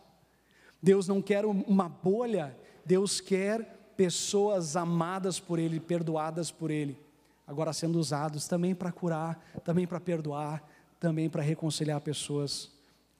Deus 0.82 1.08
não 1.08 1.22
quer 1.22 1.46
uma 1.46 1.90
bolha, 1.90 2.56
Deus 2.86 3.20
quer 3.20 3.79
pessoas 4.00 4.78
amadas 4.78 5.42
por 5.42 5.60
Ele, 5.60 5.78
perdoadas 5.78 6.50
por 6.50 6.72
Ele, 6.72 6.98
agora 7.46 7.74
sendo 7.74 8.00
usados 8.00 8.48
também 8.48 8.74
para 8.74 8.94
curar, 8.94 9.38
também 9.66 9.86
para 9.86 10.00
perdoar, 10.00 10.64
também 10.98 11.30
para 11.30 11.42
reconciliar 11.42 12.00
pessoas 12.00 12.72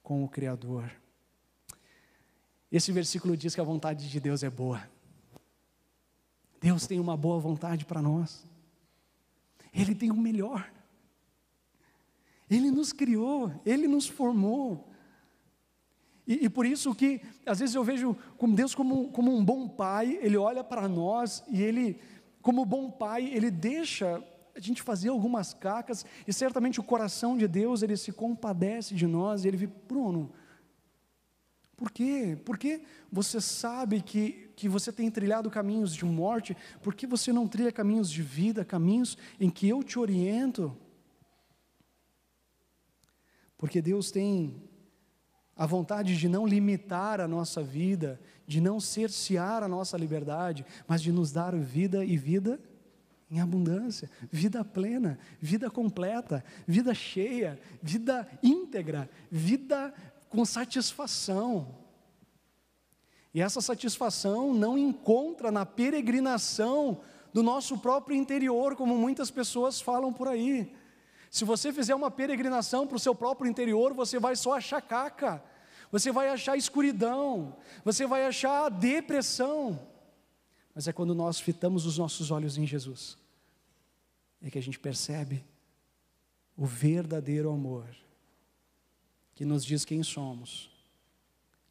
com 0.02 0.24
o 0.24 0.28
Criador. 0.28 0.90
Esse 2.72 2.92
versículo 2.92 3.36
diz 3.36 3.54
que 3.54 3.60
a 3.60 3.64
vontade 3.64 4.08
de 4.08 4.18
Deus 4.18 4.42
é 4.42 4.48
boa. 4.48 4.82
Deus 6.58 6.86
tem 6.86 6.98
uma 6.98 7.14
boa 7.14 7.38
vontade 7.38 7.84
para 7.84 8.00
nós. 8.00 8.46
Ele 9.74 9.94
tem 9.94 10.10
o 10.10 10.16
melhor. 10.16 10.66
Ele 12.48 12.70
nos 12.70 12.90
criou, 12.90 13.52
Ele 13.66 13.86
nos 13.86 14.06
formou. 14.08 14.89
E, 16.26 16.44
e, 16.44 16.48
por 16.48 16.66
isso 16.66 16.94
que, 16.94 17.20
às 17.44 17.58
vezes 17.58 17.74
eu 17.74 17.82
vejo 17.82 18.16
como 18.36 18.54
Deus 18.54 18.74
como, 18.74 19.10
como 19.10 19.34
um 19.34 19.44
bom 19.44 19.68
pai, 19.68 20.18
Ele 20.22 20.36
olha 20.36 20.62
para 20.62 20.88
nós 20.88 21.42
e 21.48 21.62
Ele, 21.62 21.98
como 22.40 22.64
bom 22.64 22.90
pai, 22.90 23.30
Ele 23.32 23.50
deixa 23.50 24.22
a 24.54 24.60
gente 24.60 24.82
fazer 24.82 25.08
algumas 25.08 25.54
cacas, 25.54 26.04
e 26.26 26.32
certamente 26.32 26.80
o 26.80 26.84
coração 26.84 27.36
de 27.36 27.48
Deus, 27.48 27.82
Ele 27.82 27.96
se 27.96 28.12
compadece 28.12 28.94
de 28.94 29.06
nós, 29.06 29.44
e 29.44 29.48
Ele 29.48 29.56
vê, 29.56 29.66
Bruno, 29.66 30.30
por 31.80 31.90
quê? 31.90 32.38
Porque 32.44 32.82
você 33.10 33.40
sabe 33.40 34.02
que, 34.02 34.50
que 34.54 34.68
você 34.68 34.92
tem 34.92 35.10
trilhado 35.10 35.50
caminhos 35.50 35.94
de 35.94 36.04
morte, 36.04 36.54
por 36.82 36.94
que 36.94 37.06
você 37.06 37.32
não 37.32 37.48
trilha 37.48 37.72
caminhos 37.72 38.10
de 38.10 38.22
vida, 38.22 38.66
caminhos 38.66 39.16
em 39.40 39.48
que 39.48 39.66
eu 39.66 39.82
te 39.82 39.98
oriento? 39.98 40.76
Porque 43.56 43.80
Deus 43.80 44.10
tem 44.10 44.62
a 45.60 45.66
vontade 45.66 46.16
de 46.16 46.26
não 46.26 46.46
limitar 46.46 47.20
a 47.20 47.28
nossa 47.28 47.62
vida, 47.62 48.18
de 48.46 48.62
não 48.62 48.80
cercear 48.80 49.62
a 49.62 49.68
nossa 49.68 49.94
liberdade, 49.94 50.64
mas 50.88 51.02
de 51.02 51.12
nos 51.12 51.32
dar 51.32 51.54
vida 51.54 52.02
e 52.02 52.16
vida 52.16 52.58
em 53.30 53.42
abundância, 53.42 54.10
vida 54.32 54.64
plena, 54.64 55.18
vida 55.38 55.70
completa, 55.70 56.42
vida 56.66 56.94
cheia, 56.94 57.60
vida 57.82 58.26
íntegra, 58.42 59.10
vida 59.30 59.92
com 60.30 60.46
satisfação. 60.46 61.74
E 63.34 63.42
essa 63.42 63.60
satisfação 63.60 64.54
não 64.54 64.78
encontra 64.78 65.52
na 65.52 65.66
peregrinação 65.66 67.02
do 67.34 67.42
nosso 67.42 67.76
próprio 67.76 68.16
interior, 68.16 68.74
como 68.76 68.96
muitas 68.96 69.30
pessoas 69.30 69.78
falam 69.78 70.10
por 70.10 70.26
aí. 70.26 70.72
Se 71.30 71.44
você 71.44 71.70
fizer 71.70 71.94
uma 71.94 72.10
peregrinação 72.10 72.86
para 72.86 72.96
o 72.96 72.98
seu 72.98 73.14
próprio 73.14 73.48
interior, 73.48 73.92
você 73.92 74.18
vai 74.18 74.34
só 74.34 74.54
achar 74.54 74.80
caca, 74.80 75.49
você 75.90 76.12
vai 76.12 76.28
achar 76.28 76.56
escuridão, 76.56 77.56
você 77.84 78.06
vai 78.06 78.26
achar 78.26 78.68
depressão. 78.68 79.88
Mas 80.74 80.86
é 80.86 80.92
quando 80.92 81.14
nós 81.14 81.40
fitamos 81.40 81.84
os 81.86 81.98
nossos 81.98 82.30
olhos 82.30 82.56
em 82.56 82.66
Jesus, 82.66 83.18
é 84.40 84.50
que 84.50 84.58
a 84.58 84.62
gente 84.62 84.78
percebe 84.78 85.44
o 86.56 86.64
verdadeiro 86.64 87.50
amor 87.50 87.88
que 89.34 89.44
nos 89.44 89.64
diz 89.64 89.84
quem 89.84 90.02
somos 90.02 90.70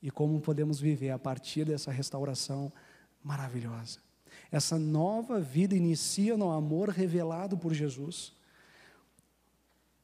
e 0.02 0.10
como 0.10 0.42
podemos 0.42 0.80
viver 0.80 1.12
a 1.12 1.20
partir 1.20 1.66
dessa 1.66 1.92
restauração 1.92 2.72
maravilhosa. 3.24 4.00
Essa 4.52 4.80
nova 4.80 5.40
vida 5.40 5.76
inicia 5.76 6.36
no 6.36 6.52
amor 6.52 6.90
revelado 6.90 7.58
por 7.58 7.74
Jesus. 7.74 8.34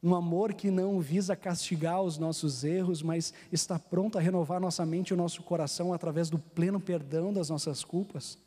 Um 0.05 0.13
amor 0.13 0.53
que 0.53 0.69
não 0.69 1.00
visa 1.00 1.35
castigar 1.35 2.00
os 2.00 2.19
nossos 2.19 2.63
erros, 2.63 3.01
mas 3.01 3.33
está 3.51 3.79
pronto 3.79 4.19
a 4.19 4.21
renovar 4.21 4.62
nossa 4.62 4.85
mente 4.85 5.09
e 5.09 5.13
o 5.15 5.17
nosso 5.17 5.41
coração 5.41 5.91
através 5.91 6.29
do 6.29 6.38
pleno 6.38 6.79
perdão 6.79 7.33
das 7.33 7.50
nossas 7.50 7.83
culpas. 7.83 8.38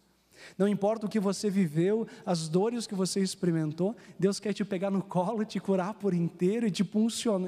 Não 0.57 0.69
importa 0.69 1.07
o 1.07 1.09
que 1.09 1.19
você 1.19 1.51
viveu, 1.51 2.07
as 2.25 2.49
dores 2.49 2.87
que 2.87 2.95
você 2.95 3.19
experimentou, 3.19 3.97
Deus 4.17 4.39
quer 4.39 4.53
te 4.53 4.65
pegar 4.65 4.89
no 4.89 5.03
colo, 5.03 5.45
te 5.45 5.59
curar 5.59 5.95
por 5.95 6.15
inteiro 6.15 6.65
e 6.65 6.71
te 6.71 6.89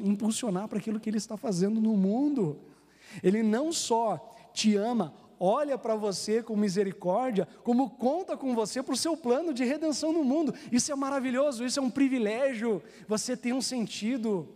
impulsionar, 0.02 0.66
para 0.66 0.78
aquilo 0.78 0.98
que 0.98 1.08
Ele 1.08 1.18
está 1.18 1.36
fazendo 1.36 1.80
no 1.80 1.96
mundo. 1.96 2.58
Ele 3.22 3.44
não 3.44 3.72
só 3.72 4.36
te 4.52 4.74
ama, 4.74 5.14
olha 5.40 5.78
para 5.78 5.96
você 5.96 6.42
com 6.42 6.54
misericórdia, 6.54 7.48
como 7.64 7.88
conta 7.88 8.36
com 8.36 8.54
você 8.54 8.82
para 8.82 8.92
o 8.92 8.96
seu 8.96 9.16
plano 9.16 9.54
de 9.54 9.64
redenção 9.64 10.12
no 10.12 10.22
mundo. 10.22 10.54
Isso 10.70 10.92
é 10.92 10.94
maravilhoso, 10.94 11.64
isso 11.64 11.80
é 11.80 11.82
um 11.82 11.90
privilégio. 11.90 12.82
Você 13.08 13.34
tem 13.34 13.54
um 13.54 13.62
sentido. 13.62 14.54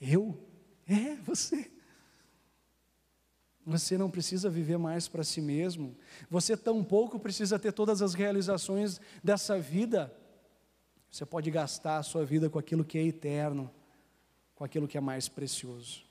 Eu? 0.00 0.38
É, 0.88 1.16
você. 1.16 1.68
Você 3.66 3.98
não 3.98 4.10
precisa 4.10 4.48
viver 4.48 4.78
mais 4.78 5.08
para 5.08 5.24
si 5.24 5.40
mesmo. 5.40 5.96
Você 6.30 6.56
tampouco 6.56 7.18
precisa 7.18 7.58
ter 7.58 7.72
todas 7.72 8.02
as 8.02 8.14
realizações 8.14 9.00
dessa 9.22 9.58
vida. 9.58 10.14
Você 11.10 11.26
pode 11.26 11.50
gastar 11.50 11.98
a 11.98 12.02
sua 12.02 12.24
vida 12.24 12.48
com 12.48 12.58
aquilo 12.58 12.84
que 12.84 12.98
é 12.98 13.02
eterno, 13.02 13.70
com 14.54 14.62
aquilo 14.64 14.86
que 14.86 14.98
é 14.98 15.00
mais 15.00 15.28
precioso. 15.28 16.04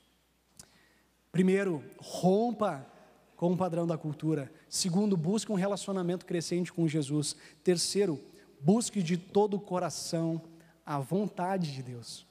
Primeiro, 1.30 1.82
rompa 1.98 2.90
com 3.36 3.52
o 3.52 3.56
padrão 3.56 3.86
da 3.86 3.98
cultura. 3.98 4.52
Segundo, 4.68 5.16
busque 5.16 5.50
um 5.50 5.56
relacionamento 5.56 6.24
crescente 6.24 6.72
com 6.72 6.86
Jesus. 6.86 7.36
Terceiro, 7.62 8.20
busque 8.60 9.02
de 9.02 9.16
todo 9.16 9.56
o 9.56 9.60
coração 9.60 10.40
a 10.84 10.98
vontade 10.98 11.72
de 11.72 11.82
Deus. 11.82 12.26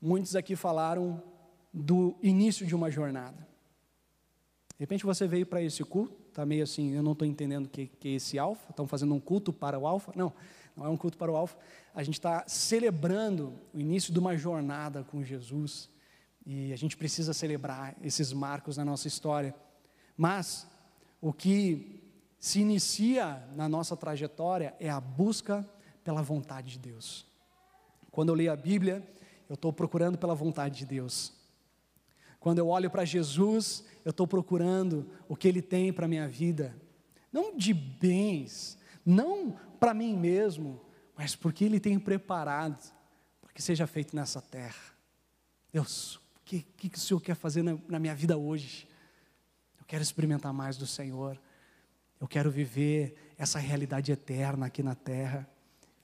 Muitos 0.00 0.36
aqui 0.36 0.54
falaram 0.54 1.22
do 1.72 2.14
início 2.22 2.66
de 2.66 2.74
uma 2.74 2.90
jornada. 2.90 3.38
De 4.76 4.80
repente 4.80 5.04
você 5.04 5.26
veio 5.26 5.46
para 5.46 5.62
esse 5.62 5.82
culto, 5.84 6.14
está 6.28 6.44
meio 6.44 6.62
assim, 6.64 6.94
eu 6.94 7.02
não 7.02 7.12
estou 7.12 7.26
entendendo 7.26 7.66
o 7.66 7.68
que, 7.68 7.86
que 7.86 8.08
é 8.08 8.12
esse 8.12 8.38
alfa, 8.38 8.70
estão 8.70 8.86
fazendo 8.86 9.14
um 9.14 9.20
culto 9.20 9.52
para 9.52 9.78
o 9.78 9.86
alfa? 9.86 10.12
Não, 10.14 10.32
não 10.76 10.84
é 10.84 10.88
um 10.88 10.96
culto 10.96 11.16
para 11.16 11.30
o 11.30 11.36
alfa. 11.36 11.56
A 11.94 12.02
gente 12.02 12.14
está 12.14 12.44
celebrando 12.46 13.52
o 13.72 13.78
início 13.78 14.12
de 14.12 14.18
uma 14.18 14.36
jornada 14.36 15.04
com 15.04 15.22
Jesus 15.22 15.88
e 16.46 16.72
a 16.72 16.76
gente 16.76 16.96
precisa 16.96 17.32
celebrar 17.32 17.96
esses 18.02 18.32
marcos 18.32 18.76
na 18.76 18.84
nossa 18.84 19.08
história. 19.08 19.54
Mas 20.16 20.66
o 21.20 21.32
que 21.32 22.02
se 22.38 22.60
inicia 22.60 23.42
na 23.54 23.68
nossa 23.68 23.96
trajetória 23.96 24.74
é 24.78 24.90
a 24.90 25.00
busca 25.00 25.66
pela 26.02 26.22
vontade 26.22 26.72
de 26.72 26.78
Deus. 26.78 27.26
Quando 28.10 28.28
eu 28.28 28.34
leio 28.34 28.52
a 28.52 28.56
Bíblia, 28.56 29.02
eu 29.48 29.54
estou 29.54 29.72
procurando 29.72 30.18
pela 30.18 30.34
vontade 30.34 30.78
de 30.78 30.86
Deus. 30.86 31.32
Quando 32.38 32.58
eu 32.58 32.68
olho 32.68 32.90
para 32.90 33.04
Jesus, 33.04 33.84
eu 34.04 34.10
estou 34.10 34.26
procurando 34.26 35.10
o 35.26 35.34
que 35.34 35.48
Ele 35.48 35.62
tem 35.62 35.92
para 35.92 36.04
a 36.04 36.08
minha 36.08 36.28
vida. 36.28 36.76
Não 37.32 37.56
de 37.56 37.72
bens, 37.72 38.78
não 39.04 39.56
para 39.80 39.94
mim 39.94 40.14
mesmo, 40.14 40.80
mas 41.16 41.34
porque 41.34 41.64
Ele 41.64 41.80
tem 41.80 41.98
preparado 41.98 42.92
para 43.40 43.52
que 43.52 43.62
seja 43.62 43.86
feito 43.86 44.14
nessa 44.14 44.42
terra. 44.42 44.94
Deus, 45.72 46.20
que, 46.44 46.62
que, 46.62 46.96
o 46.96 47.00
Senhor 47.00 47.20
quer 47.20 47.34
fazer 47.34 47.62
na, 47.62 47.78
na 47.88 47.98
minha 47.98 48.14
vida 48.14 48.36
hoje? 48.36 48.86
Eu 49.78 49.84
quero 49.86 50.02
experimentar 50.02 50.52
mais 50.52 50.76
do 50.76 50.86
Senhor. 50.86 51.40
Eu 52.20 52.28
quero 52.28 52.50
viver 52.50 53.34
essa 53.36 53.58
realidade 53.58 54.12
eterna 54.12 54.66
aqui 54.66 54.82
na 54.82 54.94
terra. 54.94 55.48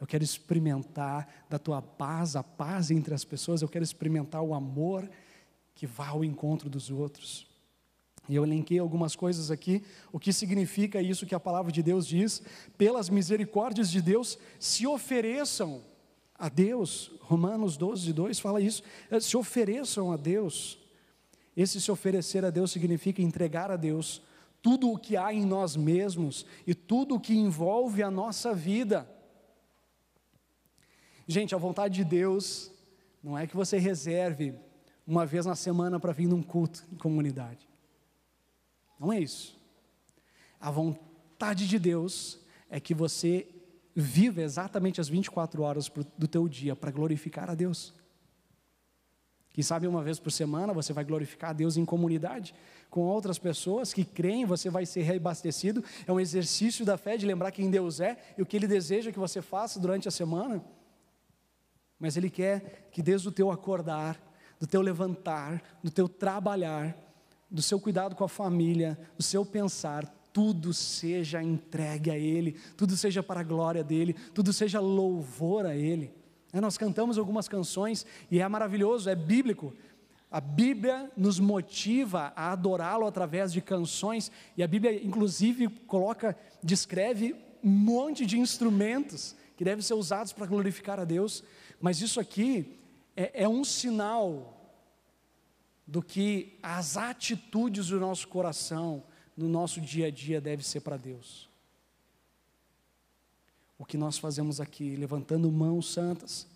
Eu 0.01 0.07
quero 0.07 0.25
experimentar 0.25 1.29
da 1.49 1.59
tua 1.59 1.83
paz, 1.83 2.37
a 2.37 2.43
paz 2.43 2.91
entre 2.91 3.15
as 3.15 3.25
pessoas. 3.25 3.61
Eu 3.61 3.69
quero 3.69 3.85
experimentar 3.85 4.43
o 4.43 4.55
amor 4.55 5.09
que 5.75 5.87
vá 5.87 6.09
ao 6.09 6.25
encontro 6.25 6.71
dos 6.71 6.91
outros. 6.91 7.47
E 8.29 8.35
eu 8.35 8.45
elenquei 8.45 8.79
algumas 8.79 9.17
coisas 9.17 9.51
aqui, 9.51 9.83
o 10.13 10.19
que 10.19 10.33
significa 10.33 11.03
isso 11.03 11.27
que 11.27 11.35
a 11.35 11.41
palavra 11.41 11.73
de 11.73 11.83
Deus 11.83 12.07
diz: 12.07 12.43
pelas 12.79 13.11
misericórdias 13.11 13.91
de 13.91 14.01
Deus, 14.01 14.39
se 14.59 14.87
ofereçam 14.87 15.83
a 16.41 16.49
Deus. 16.49 17.13
Romanos 17.21 17.77
12, 17.77 18.13
2 18.13 18.41
fala 18.41 18.61
isso: 18.61 18.83
eh, 19.11 19.21
se 19.21 19.37
ofereçam 19.37 20.11
a 20.11 20.17
Deus. 20.17 20.79
Esse 21.55 21.81
se 21.81 21.93
oferecer 21.93 22.45
a 22.45 22.51
Deus 22.51 22.73
significa 22.73 23.21
entregar 23.21 23.71
a 23.71 23.77
Deus 23.77 24.23
tudo 24.63 24.91
o 24.91 24.99
que 24.99 25.17
há 25.17 25.33
em 25.33 25.45
nós 25.45 25.77
mesmos 25.77 26.47
e 26.67 26.75
tudo 26.75 27.17
o 27.17 27.21
que 27.21 27.35
envolve 27.35 28.03
a 28.03 28.11
nossa 28.11 28.55
vida. 28.55 29.09
Gente, 31.27 31.55
a 31.55 31.59
vontade 31.59 31.95
de 31.95 32.05
Deus 32.05 32.73
não 33.23 33.37
é 33.37 33.47
que 33.47 33.55
você 33.55 33.79
reserve 33.79 34.55
uma 35.07 35.27
vez 35.27 35.45
na 35.45 35.55
semana 35.55 36.01
para 36.01 36.13
vir 36.13 36.27
num 36.27 36.43
culto 36.43 36.85
em 36.91 36.97
comunidade. 36.97 37.69
Não 38.99 39.13
é 39.13 39.21
isso. 39.21 39.59
A 40.59 40.71
vontade 40.71 41.67
de 41.67 41.79
Deus 41.79 42.39
é 42.69 42.79
que 42.79 42.95
você 42.95 43.47
viva 43.95 44.41
exatamente 44.41 45.01
as 45.01 45.09
24 45.09 45.63
horas 45.63 45.91
do 46.17 46.29
teu 46.29 46.49
dia 46.49 46.77
para 46.77 46.91
glorificar 46.91 47.51
a 47.51 47.55
Deus. 47.55 47.95
Quem 49.53 49.65
sabe 49.65 49.87
uma 49.87 50.03
vez 50.03 50.19
por 50.19 50.31
semana 50.31 50.73
você 50.73 50.93
vai 50.93 51.05
glorificar 51.05 51.51
a 51.51 51.53
Deus 51.53 51.77
em 51.77 51.85
comunidade 51.85 52.55
com 52.89 53.01
outras 53.03 53.39
pessoas 53.39 53.93
que 53.93 54.05
creem, 54.05 54.45
você 54.45 54.71
vai 54.71 54.87
ser 54.87 55.03
reabastecido. 55.03 55.83
É 56.07 56.13
um 56.13 56.21
exercício 56.21 56.85
da 56.85 56.97
fé 56.97 57.17
de 57.17 57.27
lembrar 57.27 57.51
quem 57.51 57.71
Deus 57.71 58.01
é 58.01 58.17
e 58.39 58.43
o 58.43 58.47
que 58.47 58.57
Ele 58.57 58.67
deseja 58.67 59.13
que 59.13 59.19
você 59.19 59.43
faça 59.43 59.79
durante 59.79 60.07
a 60.07 60.11
semana. 60.11 60.63
Mas 61.99 62.17
Ele 62.17 62.31
quer 62.31 62.89
que 62.93 63.03
desde 63.03 63.29
o 63.29 63.33
teu 63.33 63.51
acordar 63.51 64.21
do 64.61 64.67
teu 64.67 64.83
levantar, 64.83 65.63
do 65.83 65.91
teu 65.91 66.07
trabalhar, 66.07 66.95
do 67.51 67.63
seu 67.63 67.81
cuidado 67.81 68.15
com 68.15 68.23
a 68.23 68.29
família, 68.29 68.99
do 69.17 69.23
seu 69.23 69.45
pensar, 69.45 70.05
tudo 70.33 70.73
seja 70.73 71.43
entregue 71.43 72.11
a 72.11 72.19
Ele, 72.19 72.57
tudo 72.77 72.97
seja 72.97 73.23
para 73.23 73.41
a 73.41 73.45
glória 73.45 73.85
dEle, 73.85 74.15
tudo 74.35 74.53
seja 74.53 74.81
louvor 74.81 75.67
a 75.67 75.75
Ele. 75.75 76.13
É, 76.53 76.61
nós 76.61 76.77
cantamos 76.77 77.19
algumas 77.19 77.49
canções 77.49 78.05
e 78.31 78.41
é 78.41 78.49
maravilhoso, 78.49 79.09
é 79.09 79.15
bíblico. 79.15 79.75
A 80.31 80.41
Bíblia 80.41 81.11
nos 81.17 81.41
motiva 81.41 82.33
a 82.37 82.53
adorá-lo 82.53 83.07
através 83.07 83.53
de 83.53 83.61
canções, 83.61 84.31
e 84.57 84.63
a 84.63 84.69
Bíblia, 84.69 85.05
inclusive, 85.05 85.69
coloca, 85.69 86.37
descreve 86.63 87.35
um 87.63 87.71
monte 87.71 88.25
de 88.25 88.39
instrumentos 88.39 89.35
que 89.57 89.65
devem 89.65 89.83
ser 89.83 89.95
usados 89.95 90.33
para 90.33 90.47
glorificar 90.47 91.01
a 91.01 91.05
Deus, 91.05 91.43
mas 91.81 92.01
isso 92.01 92.21
aqui 92.21 92.79
é, 93.17 93.43
é 93.43 93.49
um 93.49 93.65
sinal 93.65 94.57
do 95.87 96.01
que 96.01 96.57
as 96.63 96.97
atitudes 96.97 97.89
do 97.89 97.99
nosso 97.99 98.29
coração, 98.29 99.03
no 99.41 99.49
nosso 99.49 99.81
dia 99.81 100.07
a 100.07 100.11
dia, 100.11 100.41
deve 100.41 100.63
ser 100.63 100.81
para 100.81 100.97
Deus. 100.97 101.49
O 103.79 103.85
que 103.85 103.97
nós 103.97 104.19
fazemos 104.19 104.61
aqui, 104.61 104.95
levantando 104.95 105.51
mãos 105.51 105.93
santas, 105.93 106.47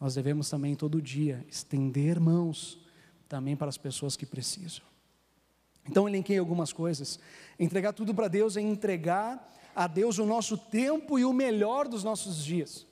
nós 0.00 0.14
devemos 0.14 0.50
também 0.50 0.74
todo 0.74 1.00
dia 1.00 1.44
estender 1.48 2.20
mãos 2.20 2.78
também 3.28 3.56
para 3.56 3.68
as 3.68 3.78
pessoas 3.78 4.16
que 4.16 4.26
precisam. 4.26 4.84
Então, 5.88 6.08
elenquei 6.08 6.38
algumas 6.38 6.72
coisas. 6.72 7.18
Entregar 7.58 7.92
tudo 7.92 8.14
para 8.14 8.28
Deus 8.28 8.56
é 8.56 8.60
entregar 8.60 9.52
a 9.74 9.86
Deus 9.86 10.18
o 10.18 10.26
nosso 10.26 10.58
tempo 10.58 11.18
e 11.18 11.24
o 11.24 11.32
melhor 11.32 11.88
dos 11.88 12.04
nossos 12.04 12.44
dias. 12.44 12.86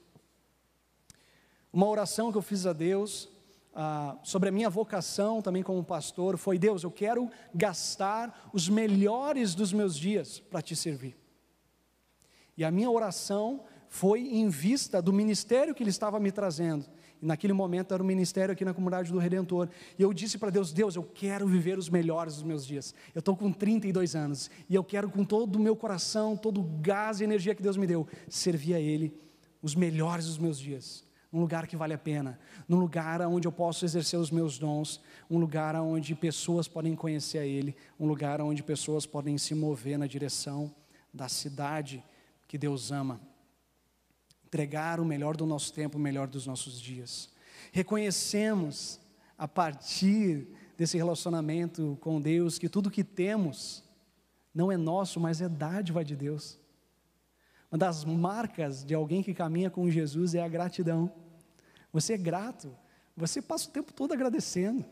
Uma 1.72 1.88
oração 1.88 2.30
que 2.30 2.38
eu 2.38 2.42
fiz 2.42 2.66
a 2.66 2.72
Deus 2.72 3.28
ah, 3.74 4.16
sobre 4.22 4.48
a 4.48 4.52
minha 4.52 4.70
vocação 4.70 5.42
também 5.42 5.62
como 5.62 5.82
pastor 5.82 6.36
foi: 6.36 6.58
Deus, 6.58 6.84
eu 6.84 6.90
quero 6.90 7.28
gastar 7.52 8.50
os 8.52 8.68
melhores 8.68 9.54
dos 9.54 9.72
meus 9.72 9.96
dias 9.96 10.38
para 10.38 10.62
te 10.62 10.76
servir. 10.76 11.16
E 12.56 12.64
a 12.64 12.70
minha 12.70 12.88
oração 12.88 13.64
foi 13.88 14.20
em 14.20 14.48
vista 14.48 15.02
do 15.02 15.12
ministério 15.12 15.74
que 15.74 15.82
Ele 15.82 15.90
estava 15.90 16.20
me 16.20 16.30
trazendo. 16.30 16.86
E 17.20 17.26
naquele 17.26 17.52
momento 17.52 17.92
era 17.92 18.02
o 18.02 18.06
ministério 18.06 18.52
aqui 18.52 18.64
na 18.64 18.72
comunidade 18.72 19.10
do 19.10 19.18
Redentor. 19.18 19.68
E 19.98 20.02
eu 20.02 20.12
disse 20.12 20.38
para 20.38 20.50
Deus: 20.50 20.72
Deus, 20.72 20.94
eu 20.94 21.02
quero 21.02 21.48
viver 21.48 21.76
os 21.76 21.88
melhores 21.88 22.34
dos 22.34 22.44
meus 22.44 22.64
dias. 22.64 22.94
Eu 23.12 23.18
estou 23.18 23.36
com 23.36 23.52
32 23.52 24.14
anos 24.14 24.50
e 24.70 24.74
eu 24.76 24.84
quero, 24.84 25.10
com 25.10 25.24
todo 25.24 25.56
o 25.56 25.60
meu 25.60 25.74
coração, 25.74 26.36
todo 26.36 26.60
o 26.60 26.78
gás 26.80 27.20
e 27.20 27.24
energia 27.24 27.56
que 27.56 27.62
Deus 27.62 27.76
me 27.76 27.88
deu, 27.88 28.06
servir 28.28 28.74
a 28.74 28.80
Ele 28.80 29.12
os 29.60 29.74
melhores 29.74 30.26
dos 30.26 30.38
meus 30.38 30.60
dias 30.60 31.04
um 31.34 31.40
lugar 31.40 31.66
que 31.66 31.76
vale 31.76 31.92
a 31.92 31.98
pena, 31.98 32.38
num 32.68 32.78
lugar 32.78 33.20
onde 33.22 33.48
eu 33.48 33.50
posso 33.50 33.84
exercer 33.84 34.16
os 34.16 34.30
meus 34.30 34.56
dons, 34.56 35.00
um 35.28 35.36
lugar 35.36 35.74
onde 35.74 36.14
pessoas 36.14 36.68
podem 36.68 36.94
conhecer 36.94 37.38
a 37.38 37.44
Ele, 37.44 37.74
um 37.98 38.06
lugar 38.06 38.40
onde 38.40 38.62
pessoas 38.62 39.04
podem 39.04 39.36
se 39.36 39.52
mover 39.52 39.98
na 39.98 40.06
direção 40.06 40.72
da 41.12 41.28
cidade 41.28 42.04
que 42.46 42.56
Deus 42.56 42.92
ama. 42.92 43.20
Entregar 44.46 45.00
o 45.00 45.04
melhor 45.04 45.36
do 45.36 45.44
nosso 45.44 45.72
tempo, 45.72 45.98
o 45.98 46.00
melhor 46.00 46.28
dos 46.28 46.46
nossos 46.46 46.80
dias. 46.80 47.28
Reconhecemos, 47.72 49.00
a 49.36 49.48
partir 49.48 50.46
desse 50.78 50.96
relacionamento 50.96 51.98
com 52.00 52.20
Deus, 52.20 52.60
que 52.60 52.68
tudo 52.68 52.92
que 52.92 53.02
temos 53.02 53.82
não 54.54 54.70
é 54.70 54.76
nosso, 54.76 55.18
mas 55.18 55.40
é 55.40 55.48
dádiva 55.48 56.04
de 56.04 56.14
Deus. 56.14 56.60
Uma 57.72 57.78
das 57.78 58.04
marcas 58.04 58.84
de 58.84 58.94
alguém 58.94 59.20
que 59.20 59.34
caminha 59.34 59.68
com 59.68 59.90
Jesus 59.90 60.36
é 60.36 60.40
a 60.40 60.46
gratidão. 60.46 61.23
Você 61.94 62.14
é 62.14 62.16
grato. 62.18 62.76
Você 63.16 63.40
passa 63.40 63.68
o 63.68 63.72
tempo 63.72 63.92
todo 63.92 64.12
agradecendo. 64.12 64.84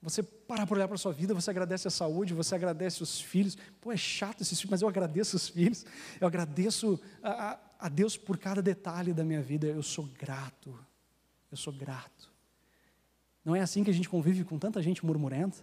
Você 0.00 0.22
para 0.22 0.64
para 0.64 0.76
olhar 0.76 0.86
para 0.86 0.94
a 0.94 0.98
sua 0.98 1.12
vida, 1.12 1.34
você 1.34 1.50
agradece 1.50 1.88
a 1.88 1.90
saúde, 1.90 2.32
você 2.32 2.54
agradece 2.54 3.02
os 3.02 3.20
filhos. 3.20 3.58
Pô, 3.80 3.90
é 3.90 3.96
chato 3.96 4.40
esses 4.40 4.56
filhos, 4.60 4.70
mas 4.70 4.82
eu 4.82 4.88
agradeço 4.88 5.34
os 5.34 5.48
filhos. 5.48 5.84
Eu 6.20 6.28
agradeço 6.28 7.00
a, 7.20 7.50
a, 7.50 7.58
a 7.80 7.88
Deus 7.88 8.16
por 8.16 8.38
cada 8.38 8.62
detalhe 8.62 9.12
da 9.12 9.24
minha 9.24 9.42
vida. 9.42 9.66
Eu 9.66 9.82
sou 9.82 10.06
grato. 10.16 10.78
Eu 11.50 11.56
sou 11.56 11.72
grato. 11.72 12.32
Não 13.44 13.56
é 13.56 13.60
assim 13.60 13.82
que 13.82 13.90
a 13.90 13.94
gente 13.94 14.08
convive 14.08 14.44
com 14.44 14.60
tanta 14.60 14.80
gente 14.80 15.04
murmurenta, 15.04 15.58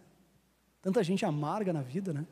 tanta 0.82 1.02
gente 1.04 1.26
amarga 1.26 1.72
na 1.72 1.82
vida, 1.82 2.12
né? 2.12 2.28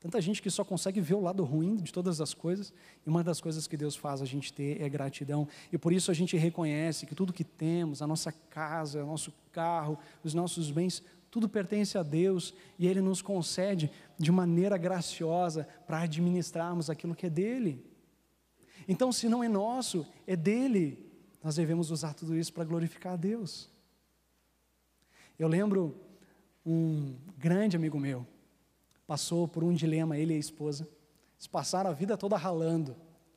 Tanta 0.00 0.20
gente 0.20 0.40
que 0.40 0.50
só 0.50 0.64
consegue 0.64 1.00
ver 1.00 1.14
o 1.14 1.20
lado 1.20 1.42
ruim 1.42 1.76
de 1.76 1.92
todas 1.92 2.20
as 2.20 2.32
coisas, 2.32 2.72
e 3.04 3.10
uma 3.10 3.24
das 3.24 3.40
coisas 3.40 3.66
que 3.66 3.76
Deus 3.76 3.96
faz 3.96 4.22
a 4.22 4.24
gente 4.24 4.52
ter 4.52 4.80
é 4.80 4.88
gratidão, 4.88 5.48
e 5.72 5.78
por 5.78 5.92
isso 5.92 6.10
a 6.10 6.14
gente 6.14 6.36
reconhece 6.36 7.04
que 7.04 7.16
tudo 7.16 7.32
que 7.32 7.42
temos, 7.42 8.00
a 8.00 8.06
nossa 8.06 8.30
casa, 8.30 9.02
o 9.02 9.06
nosso 9.06 9.32
carro, 9.50 9.98
os 10.22 10.34
nossos 10.34 10.70
bens, 10.70 11.02
tudo 11.30 11.48
pertence 11.48 11.98
a 11.98 12.02
Deus, 12.04 12.54
e 12.78 12.86
Ele 12.86 13.00
nos 13.00 13.20
concede 13.20 13.90
de 14.16 14.30
maneira 14.30 14.78
graciosa 14.78 15.66
para 15.86 16.00
administrarmos 16.00 16.88
aquilo 16.88 17.14
que 17.14 17.26
é 17.26 17.30
dele. 17.30 17.84
Então, 18.86 19.10
se 19.10 19.28
não 19.28 19.42
é 19.42 19.48
nosso, 19.48 20.06
é 20.26 20.36
dele, 20.36 21.10
nós 21.42 21.56
devemos 21.56 21.90
usar 21.90 22.14
tudo 22.14 22.36
isso 22.36 22.52
para 22.52 22.64
glorificar 22.64 23.14
a 23.14 23.16
Deus. 23.16 23.68
Eu 25.36 25.48
lembro 25.48 26.00
um 26.64 27.16
grande 27.36 27.76
amigo 27.76 27.98
meu, 27.98 28.26
passou 29.08 29.48
por 29.48 29.64
um 29.64 29.72
dilema, 29.72 30.18
ele 30.18 30.34
e 30.34 30.36
a 30.36 30.38
esposa. 30.38 30.86
Eles 31.36 31.46
passaram 31.46 31.88
a 31.88 31.94
vida 31.94 32.14
toda 32.14 32.36
ralando, 32.36 32.94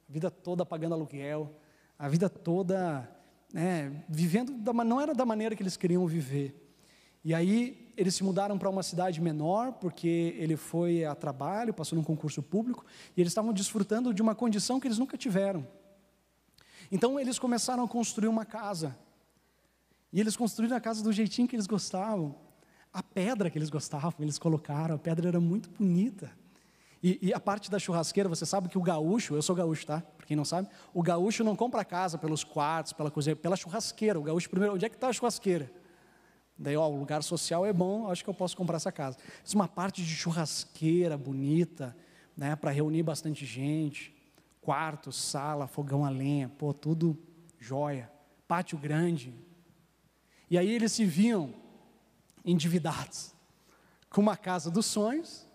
a 0.08 0.12
vida 0.12 0.30
toda 0.30 0.66
pagando 0.66 0.96
aluguel, 0.96 1.56
a 1.98 2.10
vida 2.10 2.30
toda 2.30 3.10
né, 3.54 4.04
vivendo, 4.10 4.52
da, 4.52 4.74
não 4.74 5.00
era 5.00 5.16
da 5.16 5.26
maneira 5.26 5.56
que 5.56 5.64
eles 5.64 5.78
queriam 5.78 6.06
viver. 6.06 6.58
E 7.24 7.34
aí 7.34 7.94
eles 7.96 8.16
se 8.16 8.24
mudaram 8.24 8.58
para 8.58 8.70
uma 8.70 8.84
cidade 8.84 9.22
menor, 9.22 9.72
porque 9.74 10.36
ele 10.38 10.58
foi 10.58 11.06
a 11.06 11.16
trabalho, 11.16 11.74
passou 11.74 11.98
num 11.98 12.04
concurso 12.04 12.44
público, 12.44 12.86
e 13.16 13.22
eles 13.22 13.32
estavam 13.32 13.54
desfrutando 13.54 14.14
de 14.14 14.22
uma 14.22 14.36
condição 14.36 14.78
que 14.78 14.88
eles 14.88 14.98
nunca 14.98 15.18
tiveram. 15.18 15.66
Então 16.92 17.18
eles 17.18 17.40
começaram 17.40 17.86
a 17.86 17.88
construir 17.88 18.28
uma 18.28 18.44
casa. 18.44 18.98
E 20.12 20.20
eles 20.20 20.36
construíram 20.36 20.76
a 20.76 20.82
casa 20.82 21.02
do 21.02 21.14
jeitinho 21.14 21.48
que 21.48 21.56
eles 21.56 21.68
gostavam 21.68 22.51
a 22.94 23.02
pedra 23.02 23.50
que 23.50 23.58
eles 23.58 23.70
gostavam, 23.70 24.14
eles 24.20 24.38
colocaram, 24.38 24.96
a 24.96 25.00
pedra 25.00 25.30
era 25.30 25.40
muito 25.40 25.70
bonita. 25.70 26.32
E, 27.04 27.18
e, 27.22 27.34
a 27.34 27.40
parte 27.40 27.72
da 27.72 27.80
churrasqueira, 27.80 28.30
você 28.30 28.46
sabe 28.46 28.70
que 28.70 28.78
o 28.78 28.82
gaúcho, 28.82 29.34
eu 29.34 29.42
sou 29.42 29.56
gaúcho, 29.56 29.88
tá? 29.88 30.02
Para 30.18 30.28
quem 30.28 30.38
não 30.38 30.46
sabe, 30.46 30.68
o 30.94 31.02
gaúcho 31.02 31.44
não 31.44 31.56
compra 31.56 31.84
casa 31.84 32.18
pelos 32.18 32.44
quartos, 32.44 32.94
pela 32.94 33.10
cozinha, 33.10 33.36
pela 33.36 33.56
churrasqueira. 33.56 34.20
O 34.20 34.24
gaúcho 34.24 34.50
primeiro, 34.50 34.76
onde 34.76 34.86
é 34.86 34.90
que 34.90 34.96
está 34.96 35.08
a 35.08 35.14
churrasqueira? 35.14 35.72
Daí, 36.56 36.78
ó, 36.78 36.88
o 36.88 37.00
lugar 37.00 37.24
social 37.24 37.66
é 37.66 37.74
bom, 37.74 38.08
acho 38.08 38.24
que 38.24 38.30
eu 38.30 38.36
posso 38.36 38.56
comprar 38.56 38.76
essa 38.76 38.92
casa. 38.92 39.18
Fiz 39.44 39.54
uma 39.56 39.68
parte 39.68 40.04
de 40.04 40.14
churrasqueira 40.14 41.18
bonita, 41.18 41.98
né, 42.38 42.56
para 42.56 42.70
reunir 42.70 43.02
bastante 43.02 43.48
gente. 43.48 44.16
Quarto, 44.62 45.12
sala, 45.12 45.66
fogão 45.66 46.06
a 46.06 46.10
lenha, 46.10 46.50
pô, 46.50 46.72
tudo 46.72 47.18
jóia. 47.58 48.12
Pátio 48.48 48.78
grande. 48.78 49.34
E 50.52 50.58
aí 50.58 50.70
eles 50.70 50.92
se 50.92 51.04
viam 51.04 51.61
endividados, 52.46 53.34
com 54.10 54.22
uma 54.22 54.38
casa 54.38 54.70
dos 54.70 54.86
sonhos. 54.86 55.46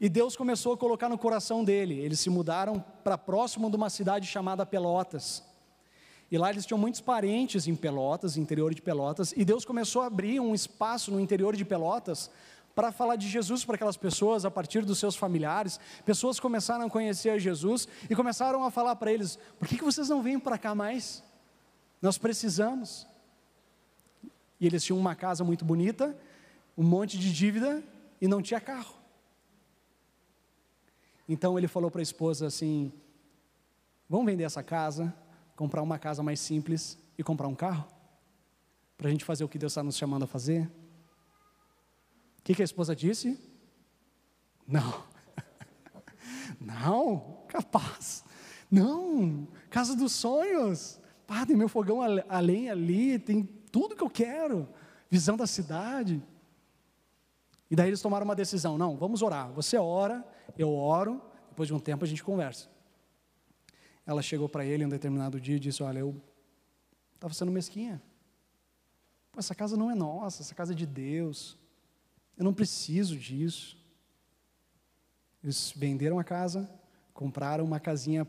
E 0.00 0.08
Deus 0.08 0.34
começou 0.36 0.72
a 0.72 0.76
colocar 0.78 1.08
no 1.08 1.18
coração 1.18 1.62
dele. 1.62 1.98
Eles 1.98 2.20
se 2.20 2.30
mudaram 2.30 2.82
para 3.04 3.18
próximo 3.18 3.68
de 3.68 3.76
uma 3.76 3.90
cidade 3.90 4.26
chamada 4.26 4.64
Pelotas. 4.64 5.44
E 6.30 6.38
lá 6.38 6.48
eles 6.50 6.64
tinham 6.64 6.78
muitos 6.78 7.00
parentes 7.00 7.66
em 7.66 7.74
Pelotas, 7.74 8.36
interior 8.36 8.72
de 8.72 8.80
Pelotas. 8.80 9.34
E 9.36 9.44
Deus 9.44 9.64
começou 9.64 10.00
a 10.02 10.06
abrir 10.06 10.40
um 10.40 10.54
espaço 10.54 11.10
no 11.10 11.20
interior 11.20 11.54
de 11.54 11.64
Pelotas 11.64 12.30
para 12.74 12.92
falar 12.92 13.16
de 13.16 13.28
Jesus 13.28 13.64
para 13.64 13.74
aquelas 13.74 13.96
pessoas 13.96 14.44
a 14.44 14.50
partir 14.50 14.84
dos 14.84 14.98
seus 14.98 15.16
familiares. 15.16 15.78
Pessoas 16.04 16.38
começaram 16.38 16.86
a 16.86 16.90
conhecer 16.90 17.38
Jesus 17.40 17.88
e 18.08 18.14
começaram 18.14 18.64
a 18.64 18.70
falar 18.70 18.96
para 18.96 19.12
eles: 19.12 19.38
por 19.58 19.68
que, 19.68 19.76
que 19.76 19.84
vocês 19.84 20.08
não 20.08 20.22
vêm 20.22 20.38
para 20.38 20.56
cá 20.56 20.74
mais? 20.74 21.22
Nós 22.00 22.16
precisamos. 22.16 23.09
E 24.60 24.66
eles 24.66 24.84
tinham 24.84 24.98
uma 24.98 25.14
casa 25.14 25.42
muito 25.42 25.64
bonita, 25.64 26.16
um 26.76 26.84
monte 26.84 27.18
de 27.18 27.32
dívida 27.32 27.82
e 28.20 28.28
não 28.28 28.42
tinha 28.42 28.60
carro. 28.60 28.94
Então 31.28 31.56
ele 31.56 31.66
falou 31.66 31.90
para 31.90 32.00
a 32.00 32.02
esposa 32.02 32.46
assim: 32.46 32.92
Vamos 34.08 34.26
vender 34.26 34.42
essa 34.42 34.62
casa, 34.62 35.14
comprar 35.56 35.82
uma 35.82 35.98
casa 35.98 36.22
mais 36.22 36.40
simples 36.40 36.98
e 37.16 37.22
comprar 37.22 37.46
um 37.48 37.54
carro? 37.54 37.86
Para 38.98 39.08
a 39.08 39.10
gente 39.10 39.24
fazer 39.24 39.44
o 39.44 39.48
que 39.48 39.58
Deus 39.58 39.72
está 39.72 39.82
nos 39.82 39.96
chamando 39.96 40.24
a 40.24 40.26
fazer? 40.26 40.70
O 42.38 42.42
que, 42.42 42.54
que 42.54 42.62
a 42.62 42.64
esposa 42.64 42.94
disse? 42.94 43.38
Não. 44.66 45.04
Não, 46.60 47.44
capaz. 47.48 48.24
Não, 48.70 49.48
casa 49.70 49.96
dos 49.96 50.12
sonhos. 50.12 51.00
Pá, 51.26 51.46
tem 51.46 51.56
meu 51.56 51.68
fogão 51.68 52.02
a 52.02 52.40
lenha 52.40 52.72
ali, 52.72 53.18
tem 53.18 53.48
tudo 53.70 53.96
que 53.96 54.02
eu 54.02 54.10
quero, 54.10 54.68
visão 55.08 55.36
da 55.36 55.46
cidade. 55.46 56.22
E 57.70 57.76
daí 57.76 57.88
eles 57.88 58.02
tomaram 58.02 58.24
uma 58.24 58.34
decisão: 58.34 58.76
não, 58.76 58.96
vamos 58.96 59.22
orar. 59.22 59.50
Você 59.52 59.76
ora, 59.76 60.24
eu 60.58 60.72
oro, 60.74 61.20
depois 61.48 61.68
de 61.68 61.74
um 61.74 61.78
tempo 61.78 62.04
a 62.04 62.08
gente 62.08 62.22
conversa. 62.22 62.68
Ela 64.06 64.22
chegou 64.22 64.48
para 64.48 64.64
ele 64.64 64.84
um 64.84 64.88
determinado 64.88 65.40
dia 65.40 65.56
e 65.56 65.60
disse: 65.60 65.82
Olha, 65.82 66.00
eu 66.00 66.20
estava 67.14 67.32
sendo 67.34 67.52
mesquinha. 67.52 68.02
Pô, 69.30 69.38
essa 69.38 69.54
casa 69.54 69.76
não 69.76 69.90
é 69.90 69.94
nossa, 69.94 70.42
essa 70.42 70.54
casa 70.54 70.72
é 70.72 70.76
de 70.76 70.86
Deus. 70.86 71.56
eu 72.36 72.44
não 72.44 72.52
preciso 72.52 73.16
disso. 73.16 73.78
Eles 75.42 75.72
venderam 75.74 76.18
a 76.18 76.24
casa, 76.24 76.68
compraram 77.14 77.64
uma 77.64 77.80
casinha 77.80 78.26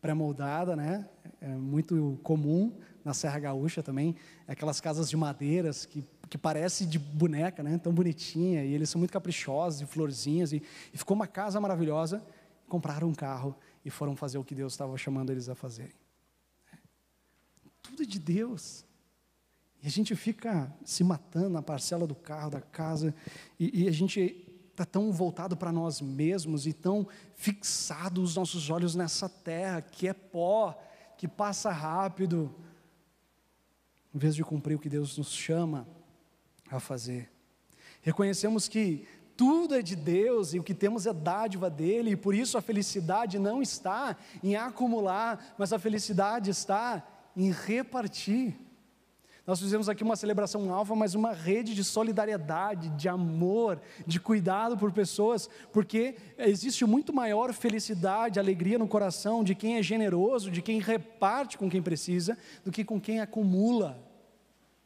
pré-moldada, 0.00 0.74
né? 0.74 1.08
É 1.40 1.48
muito 1.48 2.18
comum 2.22 2.76
na 3.04 3.14
Serra 3.14 3.38
Gaúcha 3.38 3.82
também, 3.82 4.14
aquelas 4.46 4.80
casas 4.80 5.08
de 5.08 5.16
madeiras 5.16 5.86
que, 5.86 6.04
que 6.28 6.36
parece 6.36 6.84
de 6.86 6.98
boneca, 6.98 7.62
né? 7.62 7.78
Tão 7.78 7.92
bonitinha, 7.92 8.64
e 8.64 8.72
eles 8.72 8.90
são 8.90 8.98
muito 8.98 9.12
caprichosos, 9.12 9.80
e 9.80 9.86
florzinhas, 9.86 10.52
e, 10.52 10.62
e 10.92 10.98
ficou 10.98 11.14
uma 11.14 11.26
casa 11.26 11.60
maravilhosa. 11.60 12.24
Compraram 12.68 13.08
um 13.08 13.14
carro 13.14 13.56
e 13.84 13.90
foram 13.90 14.14
fazer 14.14 14.38
o 14.38 14.44
que 14.44 14.54
Deus 14.54 14.72
estava 14.72 14.96
chamando 14.96 15.30
eles 15.30 15.48
a 15.48 15.54
fazerem. 15.54 15.94
Tudo 17.82 18.02
é 18.02 18.06
de 18.06 18.18
Deus. 18.18 18.84
E 19.82 19.86
a 19.86 19.90
gente 19.90 20.14
fica 20.14 20.72
se 20.84 21.02
matando 21.02 21.50
na 21.50 21.62
parcela 21.62 22.06
do 22.06 22.14
carro, 22.14 22.50
da 22.50 22.60
casa, 22.60 23.14
e, 23.58 23.84
e 23.84 23.88
a 23.88 23.92
gente 23.92 24.46
está 24.70 24.84
tão 24.84 25.12
voltado 25.12 25.56
para 25.56 25.72
nós 25.72 26.00
mesmos 26.00 26.66
e 26.66 26.72
tão 26.72 27.06
fixado 27.34 28.22
os 28.22 28.36
nossos 28.36 28.70
olhos 28.70 28.94
nessa 28.94 29.28
terra 29.28 29.82
que 29.82 30.08
é 30.08 30.12
pó, 30.12 30.78
que 31.18 31.28
passa 31.28 31.70
rápido, 31.70 32.54
em 34.14 34.18
vez 34.18 34.34
de 34.34 34.44
cumprir 34.44 34.74
o 34.74 34.78
que 34.78 34.88
Deus 34.88 35.16
nos 35.16 35.32
chama 35.32 35.86
a 36.70 36.80
fazer. 36.80 37.30
Reconhecemos 38.02 38.68
que 38.68 39.06
tudo 39.36 39.74
é 39.74 39.82
de 39.82 39.96
Deus 39.96 40.52
e 40.52 40.58
o 40.58 40.62
que 40.62 40.74
temos 40.74 41.06
é 41.06 41.12
dádiva 41.12 41.70
dele, 41.70 42.10
e 42.10 42.16
por 42.16 42.34
isso 42.34 42.58
a 42.58 42.62
felicidade 42.62 43.38
não 43.38 43.62
está 43.62 44.16
em 44.42 44.54
acumular, 44.56 45.54
mas 45.56 45.72
a 45.72 45.78
felicidade 45.78 46.50
está 46.50 47.06
em 47.36 47.50
repartir. 47.50 48.54
Nós 49.50 49.58
fizemos 49.58 49.88
aqui 49.88 50.04
uma 50.04 50.14
celebração 50.14 50.72
alfa, 50.72 50.94
mas 50.94 51.16
uma 51.16 51.32
rede 51.32 51.74
de 51.74 51.82
solidariedade, 51.82 52.88
de 52.90 53.08
amor, 53.08 53.80
de 54.06 54.20
cuidado 54.20 54.78
por 54.78 54.92
pessoas, 54.92 55.50
porque 55.72 56.14
existe 56.38 56.86
muito 56.86 57.12
maior 57.12 57.52
felicidade, 57.52 58.38
alegria 58.38 58.78
no 58.78 58.86
coração 58.86 59.42
de 59.42 59.56
quem 59.56 59.76
é 59.76 59.82
generoso, 59.82 60.52
de 60.52 60.62
quem 60.62 60.78
reparte 60.78 61.58
com 61.58 61.68
quem 61.68 61.82
precisa, 61.82 62.38
do 62.64 62.70
que 62.70 62.84
com 62.84 63.00
quem 63.00 63.18
acumula 63.18 64.00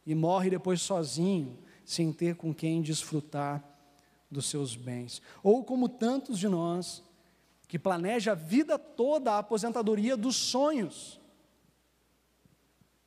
e 0.06 0.14
morre 0.14 0.48
depois 0.48 0.80
sozinho, 0.80 1.58
sem 1.84 2.10
ter 2.10 2.34
com 2.34 2.54
quem 2.54 2.80
desfrutar 2.80 3.62
dos 4.30 4.46
seus 4.46 4.74
bens. 4.74 5.20
Ou 5.42 5.62
como 5.62 5.90
tantos 5.90 6.38
de 6.38 6.48
nós 6.48 7.04
que 7.68 7.78
planeja 7.78 8.32
a 8.32 8.34
vida 8.34 8.78
toda 8.78 9.32
a 9.32 9.40
aposentadoria 9.40 10.16
dos 10.16 10.36
sonhos 10.36 11.20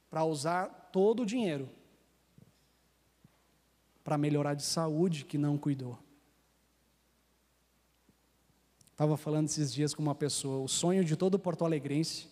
para 0.08 0.24
usar 0.24 0.87
todo 0.98 1.22
o 1.22 1.26
dinheiro 1.28 1.70
para 4.04 4.18
melhorar 4.18 4.56
de 4.56 4.64
saúde 4.64 5.26
que 5.26 5.38
não 5.38 5.56
cuidou. 5.56 5.96
Estava 8.92 9.16
falando 9.16 9.46
esses 9.46 9.72
dias 9.72 9.94
com 9.94 10.02
uma 10.02 10.16
pessoa, 10.16 10.64
o 10.64 10.68
sonho 10.68 11.06
de 11.06 11.16
todo 11.16 11.38
porto 11.38 11.64
alegrense 11.64 12.28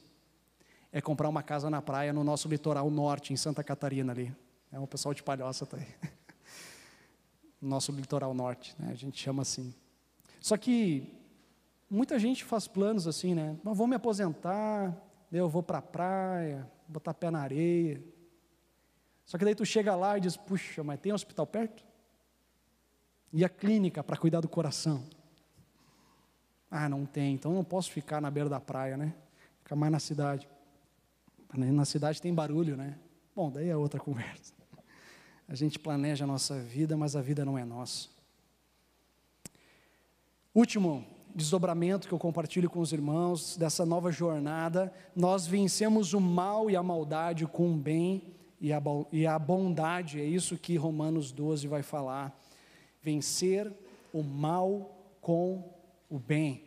é 0.92 1.00
comprar 1.00 1.30
uma 1.30 1.44
casa 1.44 1.70
na 1.70 1.80
praia 1.80 2.12
no 2.12 2.24
nosso 2.24 2.48
litoral 2.48 2.90
norte, 2.90 3.32
em 3.32 3.36
Santa 3.38 3.64
Catarina 3.64 4.12
ali. 4.12 4.36
É 4.72 4.80
o 4.80 4.88
pessoal 4.88 5.14
de 5.14 5.22
Palhoça 5.22 5.64
tá 5.68 5.78
aí. 5.78 5.88
Nosso 7.62 7.92
litoral 7.92 8.34
norte, 8.34 8.76
né? 8.80 8.90
a 8.92 8.96
gente 8.96 9.22
chama 9.22 9.44
assim. 9.44 9.76
Só 10.42 10.58
que 10.58 11.14
muita 11.88 12.18
gente 12.18 12.44
faz 12.44 12.68
planos 12.68 13.06
assim, 13.06 13.36
né? 13.36 13.60
Mas 13.64 13.78
vou 13.78 13.86
me 13.86 13.96
aposentar, 13.96 14.92
eu 15.32 15.48
vou 15.48 15.62
para 15.62 15.78
a 15.78 15.84
praia, 15.84 16.68
botar 16.88 17.14
pé 17.14 17.30
na 17.30 17.42
areia. 17.42 18.15
Só 19.26 19.38
que 19.38 19.46
daí 19.46 19.56
tu 19.56 19.66
chega 19.66 19.96
lá 19.96 20.18
e 20.18 20.22
diz, 20.22 20.38
puxa, 20.38 20.84
mas 20.84 21.00
tem 21.00 21.12
hospital 21.12 21.48
perto? 21.48 21.84
E 23.34 23.44
a 23.44 23.50
clínica 23.50 24.04
para 24.04 24.16
cuidar 24.16 24.40
do 24.40 24.48
coração? 24.48 25.04
Ah, 26.70 26.88
não 26.88 27.06
tem, 27.06 27.34
então 27.34 27.54
não 27.54 27.64
posso 27.64 27.92
ficar 27.92 28.22
na 28.22 28.30
beira 28.30 28.50
da 28.50 28.60
praia, 28.60 28.98
né? 28.98 29.14
Ficar 29.64 29.76
mais 29.76 29.92
na 29.92 30.00
cidade. 30.00 30.48
Na 31.54 31.86
cidade 31.86 32.22
tem 32.22 32.34
barulho, 32.34 32.78
né? 32.78 32.98
Bom, 33.36 33.50
daí 33.50 33.70
é 33.70 33.76
outra 33.76 34.00
conversa. 34.02 34.54
A 35.48 35.56
gente 35.56 35.80
planeja 35.80 36.26
a 36.26 36.28
nossa 36.28 36.60
vida, 36.60 36.96
mas 36.98 37.16
a 37.16 37.22
vida 37.22 37.44
não 37.44 37.58
é 37.58 37.66
nossa. 37.66 38.10
Último 40.54 41.06
desdobramento 41.34 42.08
que 42.08 42.14
eu 42.14 42.20
compartilho 42.20 42.70
com 42.70 42.80
os 42.80 42.94
irmãos 42.94 43.58
dessa 43.58 43.86
nova 43.86 44.12
jornada, 44.12 44.94
nós 45.16 45.46
vencemos 45.46 46.14
o 46.14 46.22
mal 46.22 46.70
e 46.70 46.76
a 46.76 46.84
maldade 46.84 47.46
com 47.46 47.74
o 47.74 47.76
bem 47.76 48.35
e 48.60 48.72
a, 49.28 49.40
bondade, 49.40 50.20
é 50.20 50.26
isso 50.26 50.58
que 50.58 50.76
Romanos 50.76 51.32
12 51.32 51.68
vai 51.68 51.84
falar. 51.84 52.38
Vencer 53.02 53.72
o 54.14 54.24
mal 54.24 55.16
com 55.22 55.74
o 56.10 56.18
bem. 56.18 56.64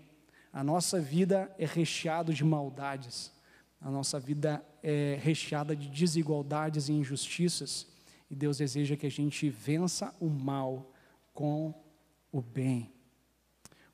A 0.52 0.62
nossa 0.62 1.00
vida 1.00 1.54
é 1.58 1.66
recheada 1.66 2.32
de 2.32 2.44
maldades, 2.44 3.32
a 3.80 3.90
nossa 3.90 4.18
vida 4.18 4.64
é 4.82 5.18
recheada 5.20 5.74
de 5.74 5.88
desigualdades 5.88 6.88
e 6.88 6.92
injustiças, 6.92 7.86
e 8.30 8.34
Deus 8.34 8.58
deseja 8.58 8.96
que 8.96 9.06
a 9.06 9.10
gente 9.10 9.48
vença 9.48 10.14
o 10.20 10.28
mal 10.28 10.92
com 11.32 11.74
o 12.32 12.40
bem. 12.40 12.92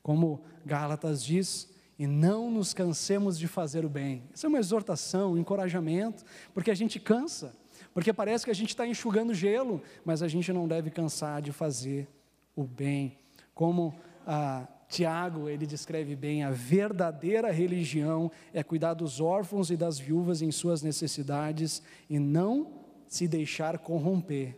Como 0.01 0.43
Gálatas 0.65 1.23
diz, 1.23 1.73
e 1.97 2.05
não 2.05 2.51
nos 2.51 2.73
cansemos 2.73 3.39
de 3.39 3.47
fazer 3.47 3.85
o 3.85 3.89
bem. 3.89 4.23
Isso 4.33 4.45
é 4.45 4.49
uma 4.49 4.59
exortação, 4.59 5.33
um 5.33 5.37
encorajamento, 5.37 6.25
porque 6.53 6.69
a 6.69 6.75
gente 6.75 6.99
cansa. 6.99 7.55
Porque 7.95 8.11
parece 8.11 8.43
que 8.43 8.51
a 8.51 8.53
gente 8.53 8.71
está 8.71 8.85
enxugando 8.85 9.33
gelo, 9.33 9.81
mas 10.03 10.21
a 10.21 10.27
gente 10.27 10.51
não 10.51 10.67
deve 10.67 10.89
cansar 10.91 11.41
de 11.41 11.53
fazer 11.53 12.09
o 12.53 12.65
bem. 12.65 13.17
Como 13.53 13.95
ah, 14.27 14.67
Tiago, 14.89 15.47
ele 15.47 15.65
descreve 15.65 16.13
bem, 16.13 16.43
a 16.43 16.51
verdadeira 16.51 17.49
religião 17.53 18.29
é 18.53 18.61
cuidar 18.61 18.95
dos 18.95 19.21
órfãos 19.21 19.71
e 19.71 19.77
das 19.77 19.97
viúvas 19.97 20.41
em 20.41 20.51
suas 20.51 20.81
necessidades 20.81 21.81
e 22.09 22.19
não 22.19 22.83
se 23.07 23.29
deixar 23.29 23.79
corromper 23.79 24.57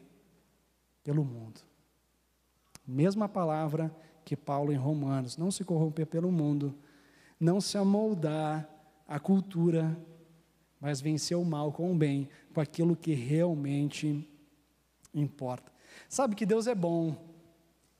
pelo 1.03 1.23
mundo. 1.23 1.61
Mesma 2.87 3.29
palavra 3.29 3.95
que 4.25 4.35
Paulo 4.35 4.73
em 4.73 4.77
Romanos, 4.77 5.37
não 5.37 5.51
se 5.51 5.63
corromper 5.63 6.07
pelo 6.07 6.31
mundo, 6.31 6.73
não 7.39 7.61
se 7.61 7.77
amoldar 7.77 8.67
à 9.07 9.19
cultura 9.19 9.95
mas 10.79 11.01
vencer 11.01 11.37
o 11.37 11.43
mal 11.43 11.71
com 11.71 11.91
o 11.91 11.95
bem, 11.95 12.29
com 12.57 12.61
aquilo 12.61 12.95
que 12.95 13.13
realmente 13.13 14.27
importa. 15.13 15.71
Sabe 16.09 16.33
que 16.33 16.43
Deus 16.43 16.65
é 16.65 16.73
bom, 16.73 17.15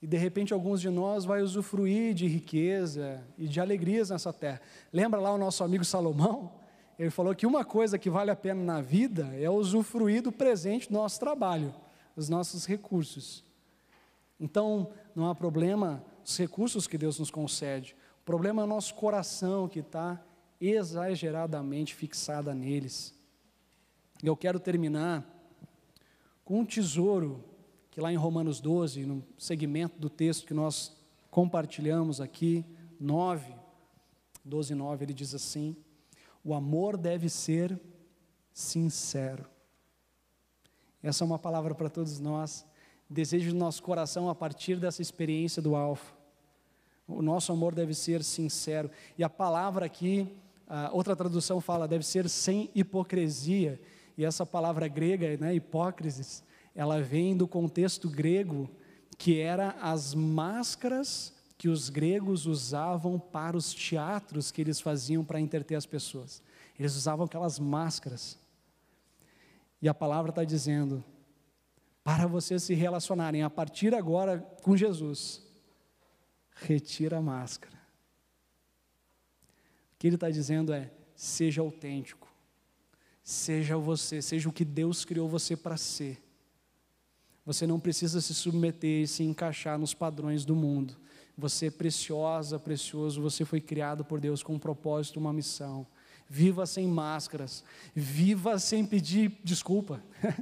e 0.02 0.08
de 0.08 0.18
repente 0.18 0.52
alguns 0.52 0.82
de 0.82 0.90
nós 0.90 1.26
vai 1.26 1.44
usufruir 1.44 2.16
de 2.16 2.26
riqueza 2.26 3.24
e 3.38 3.48
de 3.48 3.60
alegrias 3.60 4.10
nessa 4.10 4.34
terra. 4.34 4.60
Lembra 4.92 5.20
lá 5.20 5.32
o 5.32 5.38
nosso 5.38 5.64
amigo 5.64 5.86
Salomão? 5.86 6.56
Ele 6.98 7.12
falou 7.12 7.36
que 7.36 7.46
uma 7.46 7.64
coisa 7.64 8.00
que 8.00 8.10
vale 8.10 8.32
a 8.32 8.36
pena 8.36 8.64
na 8.64 8.82
vida 8.82 9.32
é 9.40 9.48
usufruir 9.48 10.24
do 10.24 10.32
presente 10.32 10.88
do 10.88 10.94
nosso 10.96 11.20
trabalho, 11.20 11.72
dos 12.16 12.28
nossos 12.28 12.66
recursos. 12.66 13.44
Então, 14.40 14.90
não 15.14 15.30
há 15.30 15.36
problema 15.36 16.04
os 16.26 16.36
recursos 16.36 16.88
que 16.88 16.98
Deus 16.98 17.20
nos 17.20 17.30
concede. 17.30 17.96
O 18.24 18.26
problema 18.26 18.64
é 18.64 18.66
o 18.66 18.68
nosso 18.68 18.96
coração 18.96 19.68
que 19.68 19.82
está 19.82 20.20
exageradamente 20.60 21.94
fixada 21.94 22.56
neles. 22.56 23.16
Eu 24.24 24.36
quero 24.36 24.60
terminar 24.60 25.24
com 26.44 26.62
um 26.62 26.66
tesouro 26.66 27.44
que 27.92 28.02
lá 28.02 28.12
em 28.12 28.16
Romanos 28.16 28.60
12, 28.60 29.06
no 29.06 29.24
segmento 29.38 30.00
do 30.00 30.10
texto 30.10 30.46
que 30.46 30.54
nós 30.54 30.96
compartilhamos 31.30 32.20
aqui, 32.20 32.66
9, 33.00 33.54
12, 34.44 34.74
9, 34.74 35.06
ele 35.06 35.14
diz 35.14 35.36
assim: 35.36 35.76
o 36.44 36.54
amor 36.54 36.98
deve 36.98 37.30
ser 37.30 37.80
sincero. 38.54 39.46
Essa 41.04 41.24
é 41.24 41.26
uma 41.26 41.38
palavra 41.38 41.76
para 41.76 41.90
todos 41.90 42.20
nós. 42.20 42.66
Desejo 43.10 43.52
do 43.52 43.58
nosso 43.58 43.84
coração 43.84 44.30
a 44.30 44.36
partir 44.36 44.78
dessa 44.78 45.02
experiência 45.02 45.62
do 45.62 45.76
Alfa. 45.76 46.16
O 47.08 47.22
nosso 47.22 47.52
amor 47.52 47.76
deve 47.76 47.94
ser 47.94 48.24
sincero. 48.24 48.90
E 49.18 49.24
a 49.24 49.30
palavra 49.30 49.86
aqui 49.86 50.36
outra 50.92 51.16
tradução 51.16 51.62
fala, 51.62 51.88
deve 51.88 52.06
ser 52.06 52.28
sem 52.28 52.70
hipocrisia. 52.76 53.80
E 54.18 54.26
essa 54.26 54.46
palavra 54.46 54.88
grega, 54.88 55.38
né, 55.38 55.54
hipócrisis, 55.54 56.44
ela 56.74 57.02
vem 57.02 57.38
do 57.38 57.48
contexto 57.48 58.10
grego, 58.10 58.70
que 59.18 59.40
era 59.40 59.72
as 59.82 60.16
máscaras 60.16 61.34
que 61.58 61.70
os 61.70 61.90
gregos 61.90 62.46
usavam 62.46 63.20
para 63.20 63.58
os 63.58 63.74
teatros 63.74 64.52
que 64.52 64.62
eles 64.62 64.80
faziam 64.80 65.24
para 65.24 65.40
entreter 65.40 65.76
as 65.76 65.86
pessoas. 65.86 66.42
Eles 66.78 66.96
usavam 66.96 67.26
aquelas 67.26 67.58
máscaras. 67.58 68.38
E 69.82 69.90
a 69.90 69.94
palavra 69.94 70.30
está 70.30 70.44
dizendo: 70.44 71.04
para 72.04 72.28
vocês 72.28 72.64
se 72.64 72.74
relacionarem 72.74 73.44
a 73.44 73.50
partir 73.50 73.94
agora 73.96 74.40
com 74.62 74.78
Jesus, 74.78 75.42
retira 76.54 77.18
a 77.18 77.22
máscara. 77.22 77.76
O 79.94 79.98
que 79.98 80.08
ele 80.08 80.16
está 80.16 80.30
dizendo 80.30 80.74
é: 80.74 80.92
seja 81.16 81.62
autêntico, 81.62 82.27
seja 83.28 83.76
você, 83.76 84.22
seja 84.22 84.48
o 84.48 84.54
que 84.54 84.64
Deus 84.64 85.04
criou 85.04 85.28
você 85.28 85.54
para 85.54 85.76
ser. 85.76 86.24
Você 87.46 87.68
não 87.68 87.78
precisa 87.78 88.22
se 88.22 88.34
submeter 88.34 89.02
e 89.02 89.08
se 89.08 89.22
encaixar 89.22 89.78
nos 89.78 89.94
padrões 89.94 90.46
do 90.46 90.56
mundo. 90.56 90.96
Você 91.38 91.66
é 91.66 91.72
preciosa, 91.72 92.58
precioso, 92.58 93.22
você 93.22 93.44
foi 93.44 93.60
criado 93.60 94.06
por 94.06 94.22
Deus 94.22 94.42
com 94.42 94.54
um 94.54 94.60
propósito, 94.60 95.20
uma 95.20 95.34
missão. 95.34 95.86
Viva 96.30 96.66
sem 96.66 96.88
máscaras, 96.88 97.66
viva 97.94 98.58
sem 98.60 98.86
pedir 98.86 99.38
desculpa. 99.44 100.02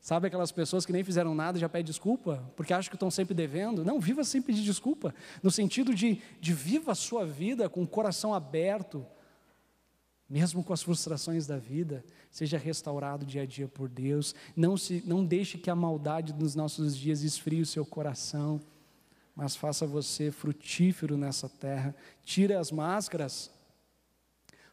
Sabe 0.00 0.28
aquelas 0.28 0.52
pessoas 0.52 0.86
que 0.86 0.92
nem 0.92 1.02
fizeram 1.02 1.34
nada 1.34 1.58
e 1.58 1.60
já 1.60 1.68
pedem 1.68 1.86
desculpa, 1.86 2.48
porque 2.54 2.72
acham 2.72 2.88
que 2.88 2.96
estão 2.96 3.10
sempre 3.10 3.34
devendo? 3.34 3.84
Não, 3.84 3.98
viva 3.98 4.22
sem 4.22 4.40
pedir 4.40 4.62
desculpa, 4.62 5.12
no 5.42 5.50
sentido 5.50 5.92
de, 5.92 6.22
de 6.40 6.54
viva 6.54 6.92
a 6.92 6.94
sua 6.94 7.26
vida 7.26 7.68
com 7.68 7.82
o 7.82 7.88
coração 7.88 8.32
aberto, 8.32 9.04
mesmo 10.30 10.62
com 10.62 10.72
as 10.72 10.80
frustrações 10.80 11.44
da 11.44 11.58
vida, 11.58 12.04
seja 12.30 12.56
restaurado 12.56 13.26
dia 13.26 13.42
a 13.42 13.46
dia 13.46 13.66
por 13.66 13.88
Deus, 13.88 14.32
não, 14.54 14.76
se, 14.76 15.02
não 15.04 15.26
deixe 15.26 15.58
que 15.58 15.68
a 15.68 15.74
maldade 15.74 16.32
dos 16.32 16.54
nossos 16.54 16.96
dias 16.96 17.22
esfrie 17.22 17.60
o 17.60 17.66
seu 17.66 17.84
coração, 17.84 18.60
mas 19.34 19.56
faça 19.56 19.84
você 19.84 20.30
frutífero 20.30 21.16
nessa 21.16 21.48
terra, 21.48 21.96
tire 22.22 22.54
as 22.54 22.70
máscaras, 22.70 23.50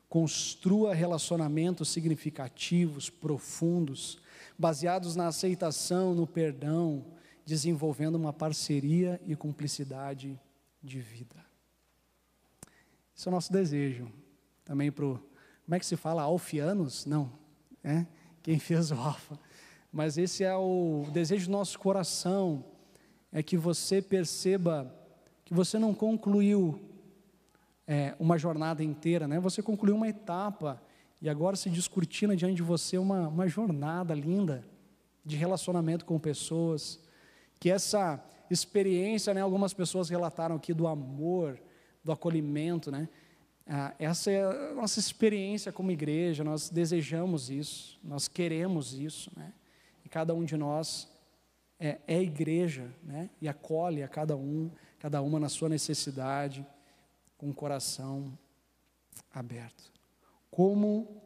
construa 0.07 0.93
relacionamentos 0.93 1.89
significativos, 1.89 3.09
profundos, 3.09 4.19
baseados 4.59 5.15
na 5.15 5.27
aceitação, 5.27 6.13
no 6.13 6.27
perdão, 6.27 7.03
desenvolvendo 7.43 8.15
uma 8.15 8.31
parceria 8.31 9.19
e 9.25 9.35
cumplicidade 9.35 10.39
de 10.83 10.99
vida. 10.99 11.43
Esse 13.15 13.27
é 13.27 13.31
o 13.31 13.33
nosso 13.33 13.51
desejo. 13.51 14.11
Também 14.63 14.91
para 14.91 15.05
o. 15.05 15.26
Como 15.67 15.75
é 15.75 15.79
que 15.79 15.85
se 15.85 15.97
fala? 15.97 16.21
Alfianos? 16.21 17.05
Não. 17.05 17.29
É? 17.83 18.05
Quem 18.41 18.57
fez 18.57 18.89
o 18.89 18.95
alfa. 18.95 19.37
Mas 19.91 20.17
esse 20.17 20.45
é 20.45 20.55
o 20.55 21.05
desejo 21.11 21.47
do 21.47 21.51
nosso 21.51 21.77
coração. 21.77 22.63
É 23.33 23.43
que 23.43 23.57
você 23.57 24.01
perceba 24.01 24.89
que 25.43 25.53
você 25.53 25.77
não 25.77 25.93
concluiu 25.93 26.79
é, 27.85 28.15
uma 28.17 28.37
jornada 28.37 28.81
inteira, 28.81 29.27
né? 29.27 29.41
Você 29.41 29.61
concluiu 29.61 29.95
uma 29.95 30.07
etapa 30.07 30.81
e 31.21 31.27
agora 31.27 31.57
se 31.57 31.69
descortina 31.69 32.33
diante 32.33 32.55
de 32.55 32.63
você 32.63 32.97
uma, 32.97 33.27
uma 33.27 33.45
jornada 33.49 34.13
linda 34.13 34.63
de 35.25 35.35
relacionamento 35.35 36.05
com 36.05 36.17
pessoas, 36.17 36.97
que 37.59 37.69
essa 37.69 38.23
experiência, 38.49 39.33
né, 39.33 39.41
algumas 39.41 39.73
pessoas 39.73 40.07
relataram 40.07 40.55
aqui 40.55 40.73
do 40.73 40.87
amor, 40.87 41.59
do 42.05 42.13
acolhimento, 42.13 42.89
né? 42.89 43.09
Ah, 43.69 43.93
essa 43.99 44.31
é 44.31 44.43
a 44.43 44.73
nossa 44.73 44.99
experiência 44.99 45.71
como 45.71 45.91
igreja, 45.91 46.43
nós 46.43 46.69
desejamos 46.69 47.49
isso, 47.49 47.99
nós 48.03 48.27
queremos 48.27 48.93
isso, 48.93 49.31
né? 49.35 49.53
E 50.05 50.09
cada 50.09 50.33
um 50.33 50.45
de 50.45 50.55
nós 50.55 51.09
é, 51.79 51.99
é 52.07 52.21
igreja, 52.21 52.89
né? 53.03 53.29
E 53.41 53.47
acolhe 53.47 54.03
a 54.03 54.07
cada 54.07 54.37
um, 54.37 54.71
cada 54.99 55.21
uma 55.21 55.39
na 55.39 55.49
sua 55.49 55.67
necessidade, 55.67 56.65
com 57.37 57.49
o 57.49 57.53
coração 57.53 58.37
aberto 59.33 59.97
como 60.57 61.21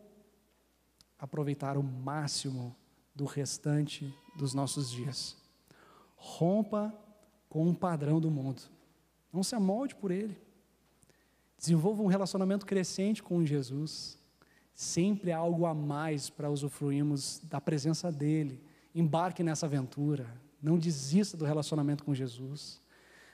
aproveitar 1.17 1.77
o 1.77 1.83
máximo 1.83 2.75
do 3.15 3.23
restante 3.23 4.13
dos 4.35 4.53
nossos 4.53 4.91
dias. 4.91 5.37
Rompa 6.17 6.93
com 7.47 7.65
um 7.65 7.73
padrão 7.73 8.19
do 8.19 8.29
mundo. 8.29 8.61
Não 9.31 9.41
se 9.41 9.55
amolde 9.55 9.95
por 9.95 10.11
ele. 10.11 10.37
Desenvolva 11.61 12.01
um 12.01 12.07
relacionamento 12.07 12.65
crescente 12.65 13.21
com 13.21 13.45
Jesus. 13.45 14.17
Sempre 14.73 15.31
há 15.31 15.37
algo 15.37 15.67
a 15.67 15.75
mais 15.75 16.27
para 16.27 16.49
usufruirmos 16.49 17.39
da 17.43 17.61
presença 17.61 18.11
dele. 18.11 18.59
Embarque 18.95 19.43
nessa 19.43 19.67
aventura. 19.67 20.25
Não 20.59 20.75
desista 20.75 21.37
do 21.37 21.45
relacionamento 21.45 22.03
com 22.03 22.15
Jesus. 22.15 22.81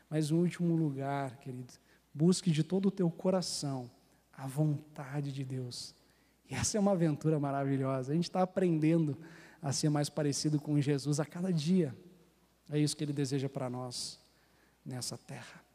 Mas, 0.10 0.30
em 0.30 0.34
último 0.34 0.76
lugar, 0.76 1.38
querido, 1.38 1.72
busque 2.14 2.52
de 2.52 2.66
todo 2.66 2.88
o 2.88 2.92
teu 2.92 3.10
coração 3.10 3.90
a 4.34 4.46
vontade 4.46 5.32
de 5.32 5.46
Deus. 5.46 5.96
E 6.50 6.54
essa 6.54 6.78
é 6.78 6.82
uma 6.82 6.92
aventura 6.92 7.40
maravilhosa. 7.40 8.12
A 8.12 8.16
gente 8.16 8.26
está 8.26 8.42
aprendendo 8.42 9.18
a 9.62 9.72
ser 9.72 9.90
mais 9.90 10.10
parecido 10.10 10.60
com 10.60 10.82
Jesus 10.82 11.22
a 11.22 11.26
cada 11.26 11.52
dia. 11.52 11.96
É 12.70 12.78
isso 12.78 12.96
que 12.96 13.06
Ele 13.06 13.14
deseja 13.14 13.48
para 13.48 13.70
nós 13.70 14.20
nessa 14.86 15.18
terra. 15.18 15.67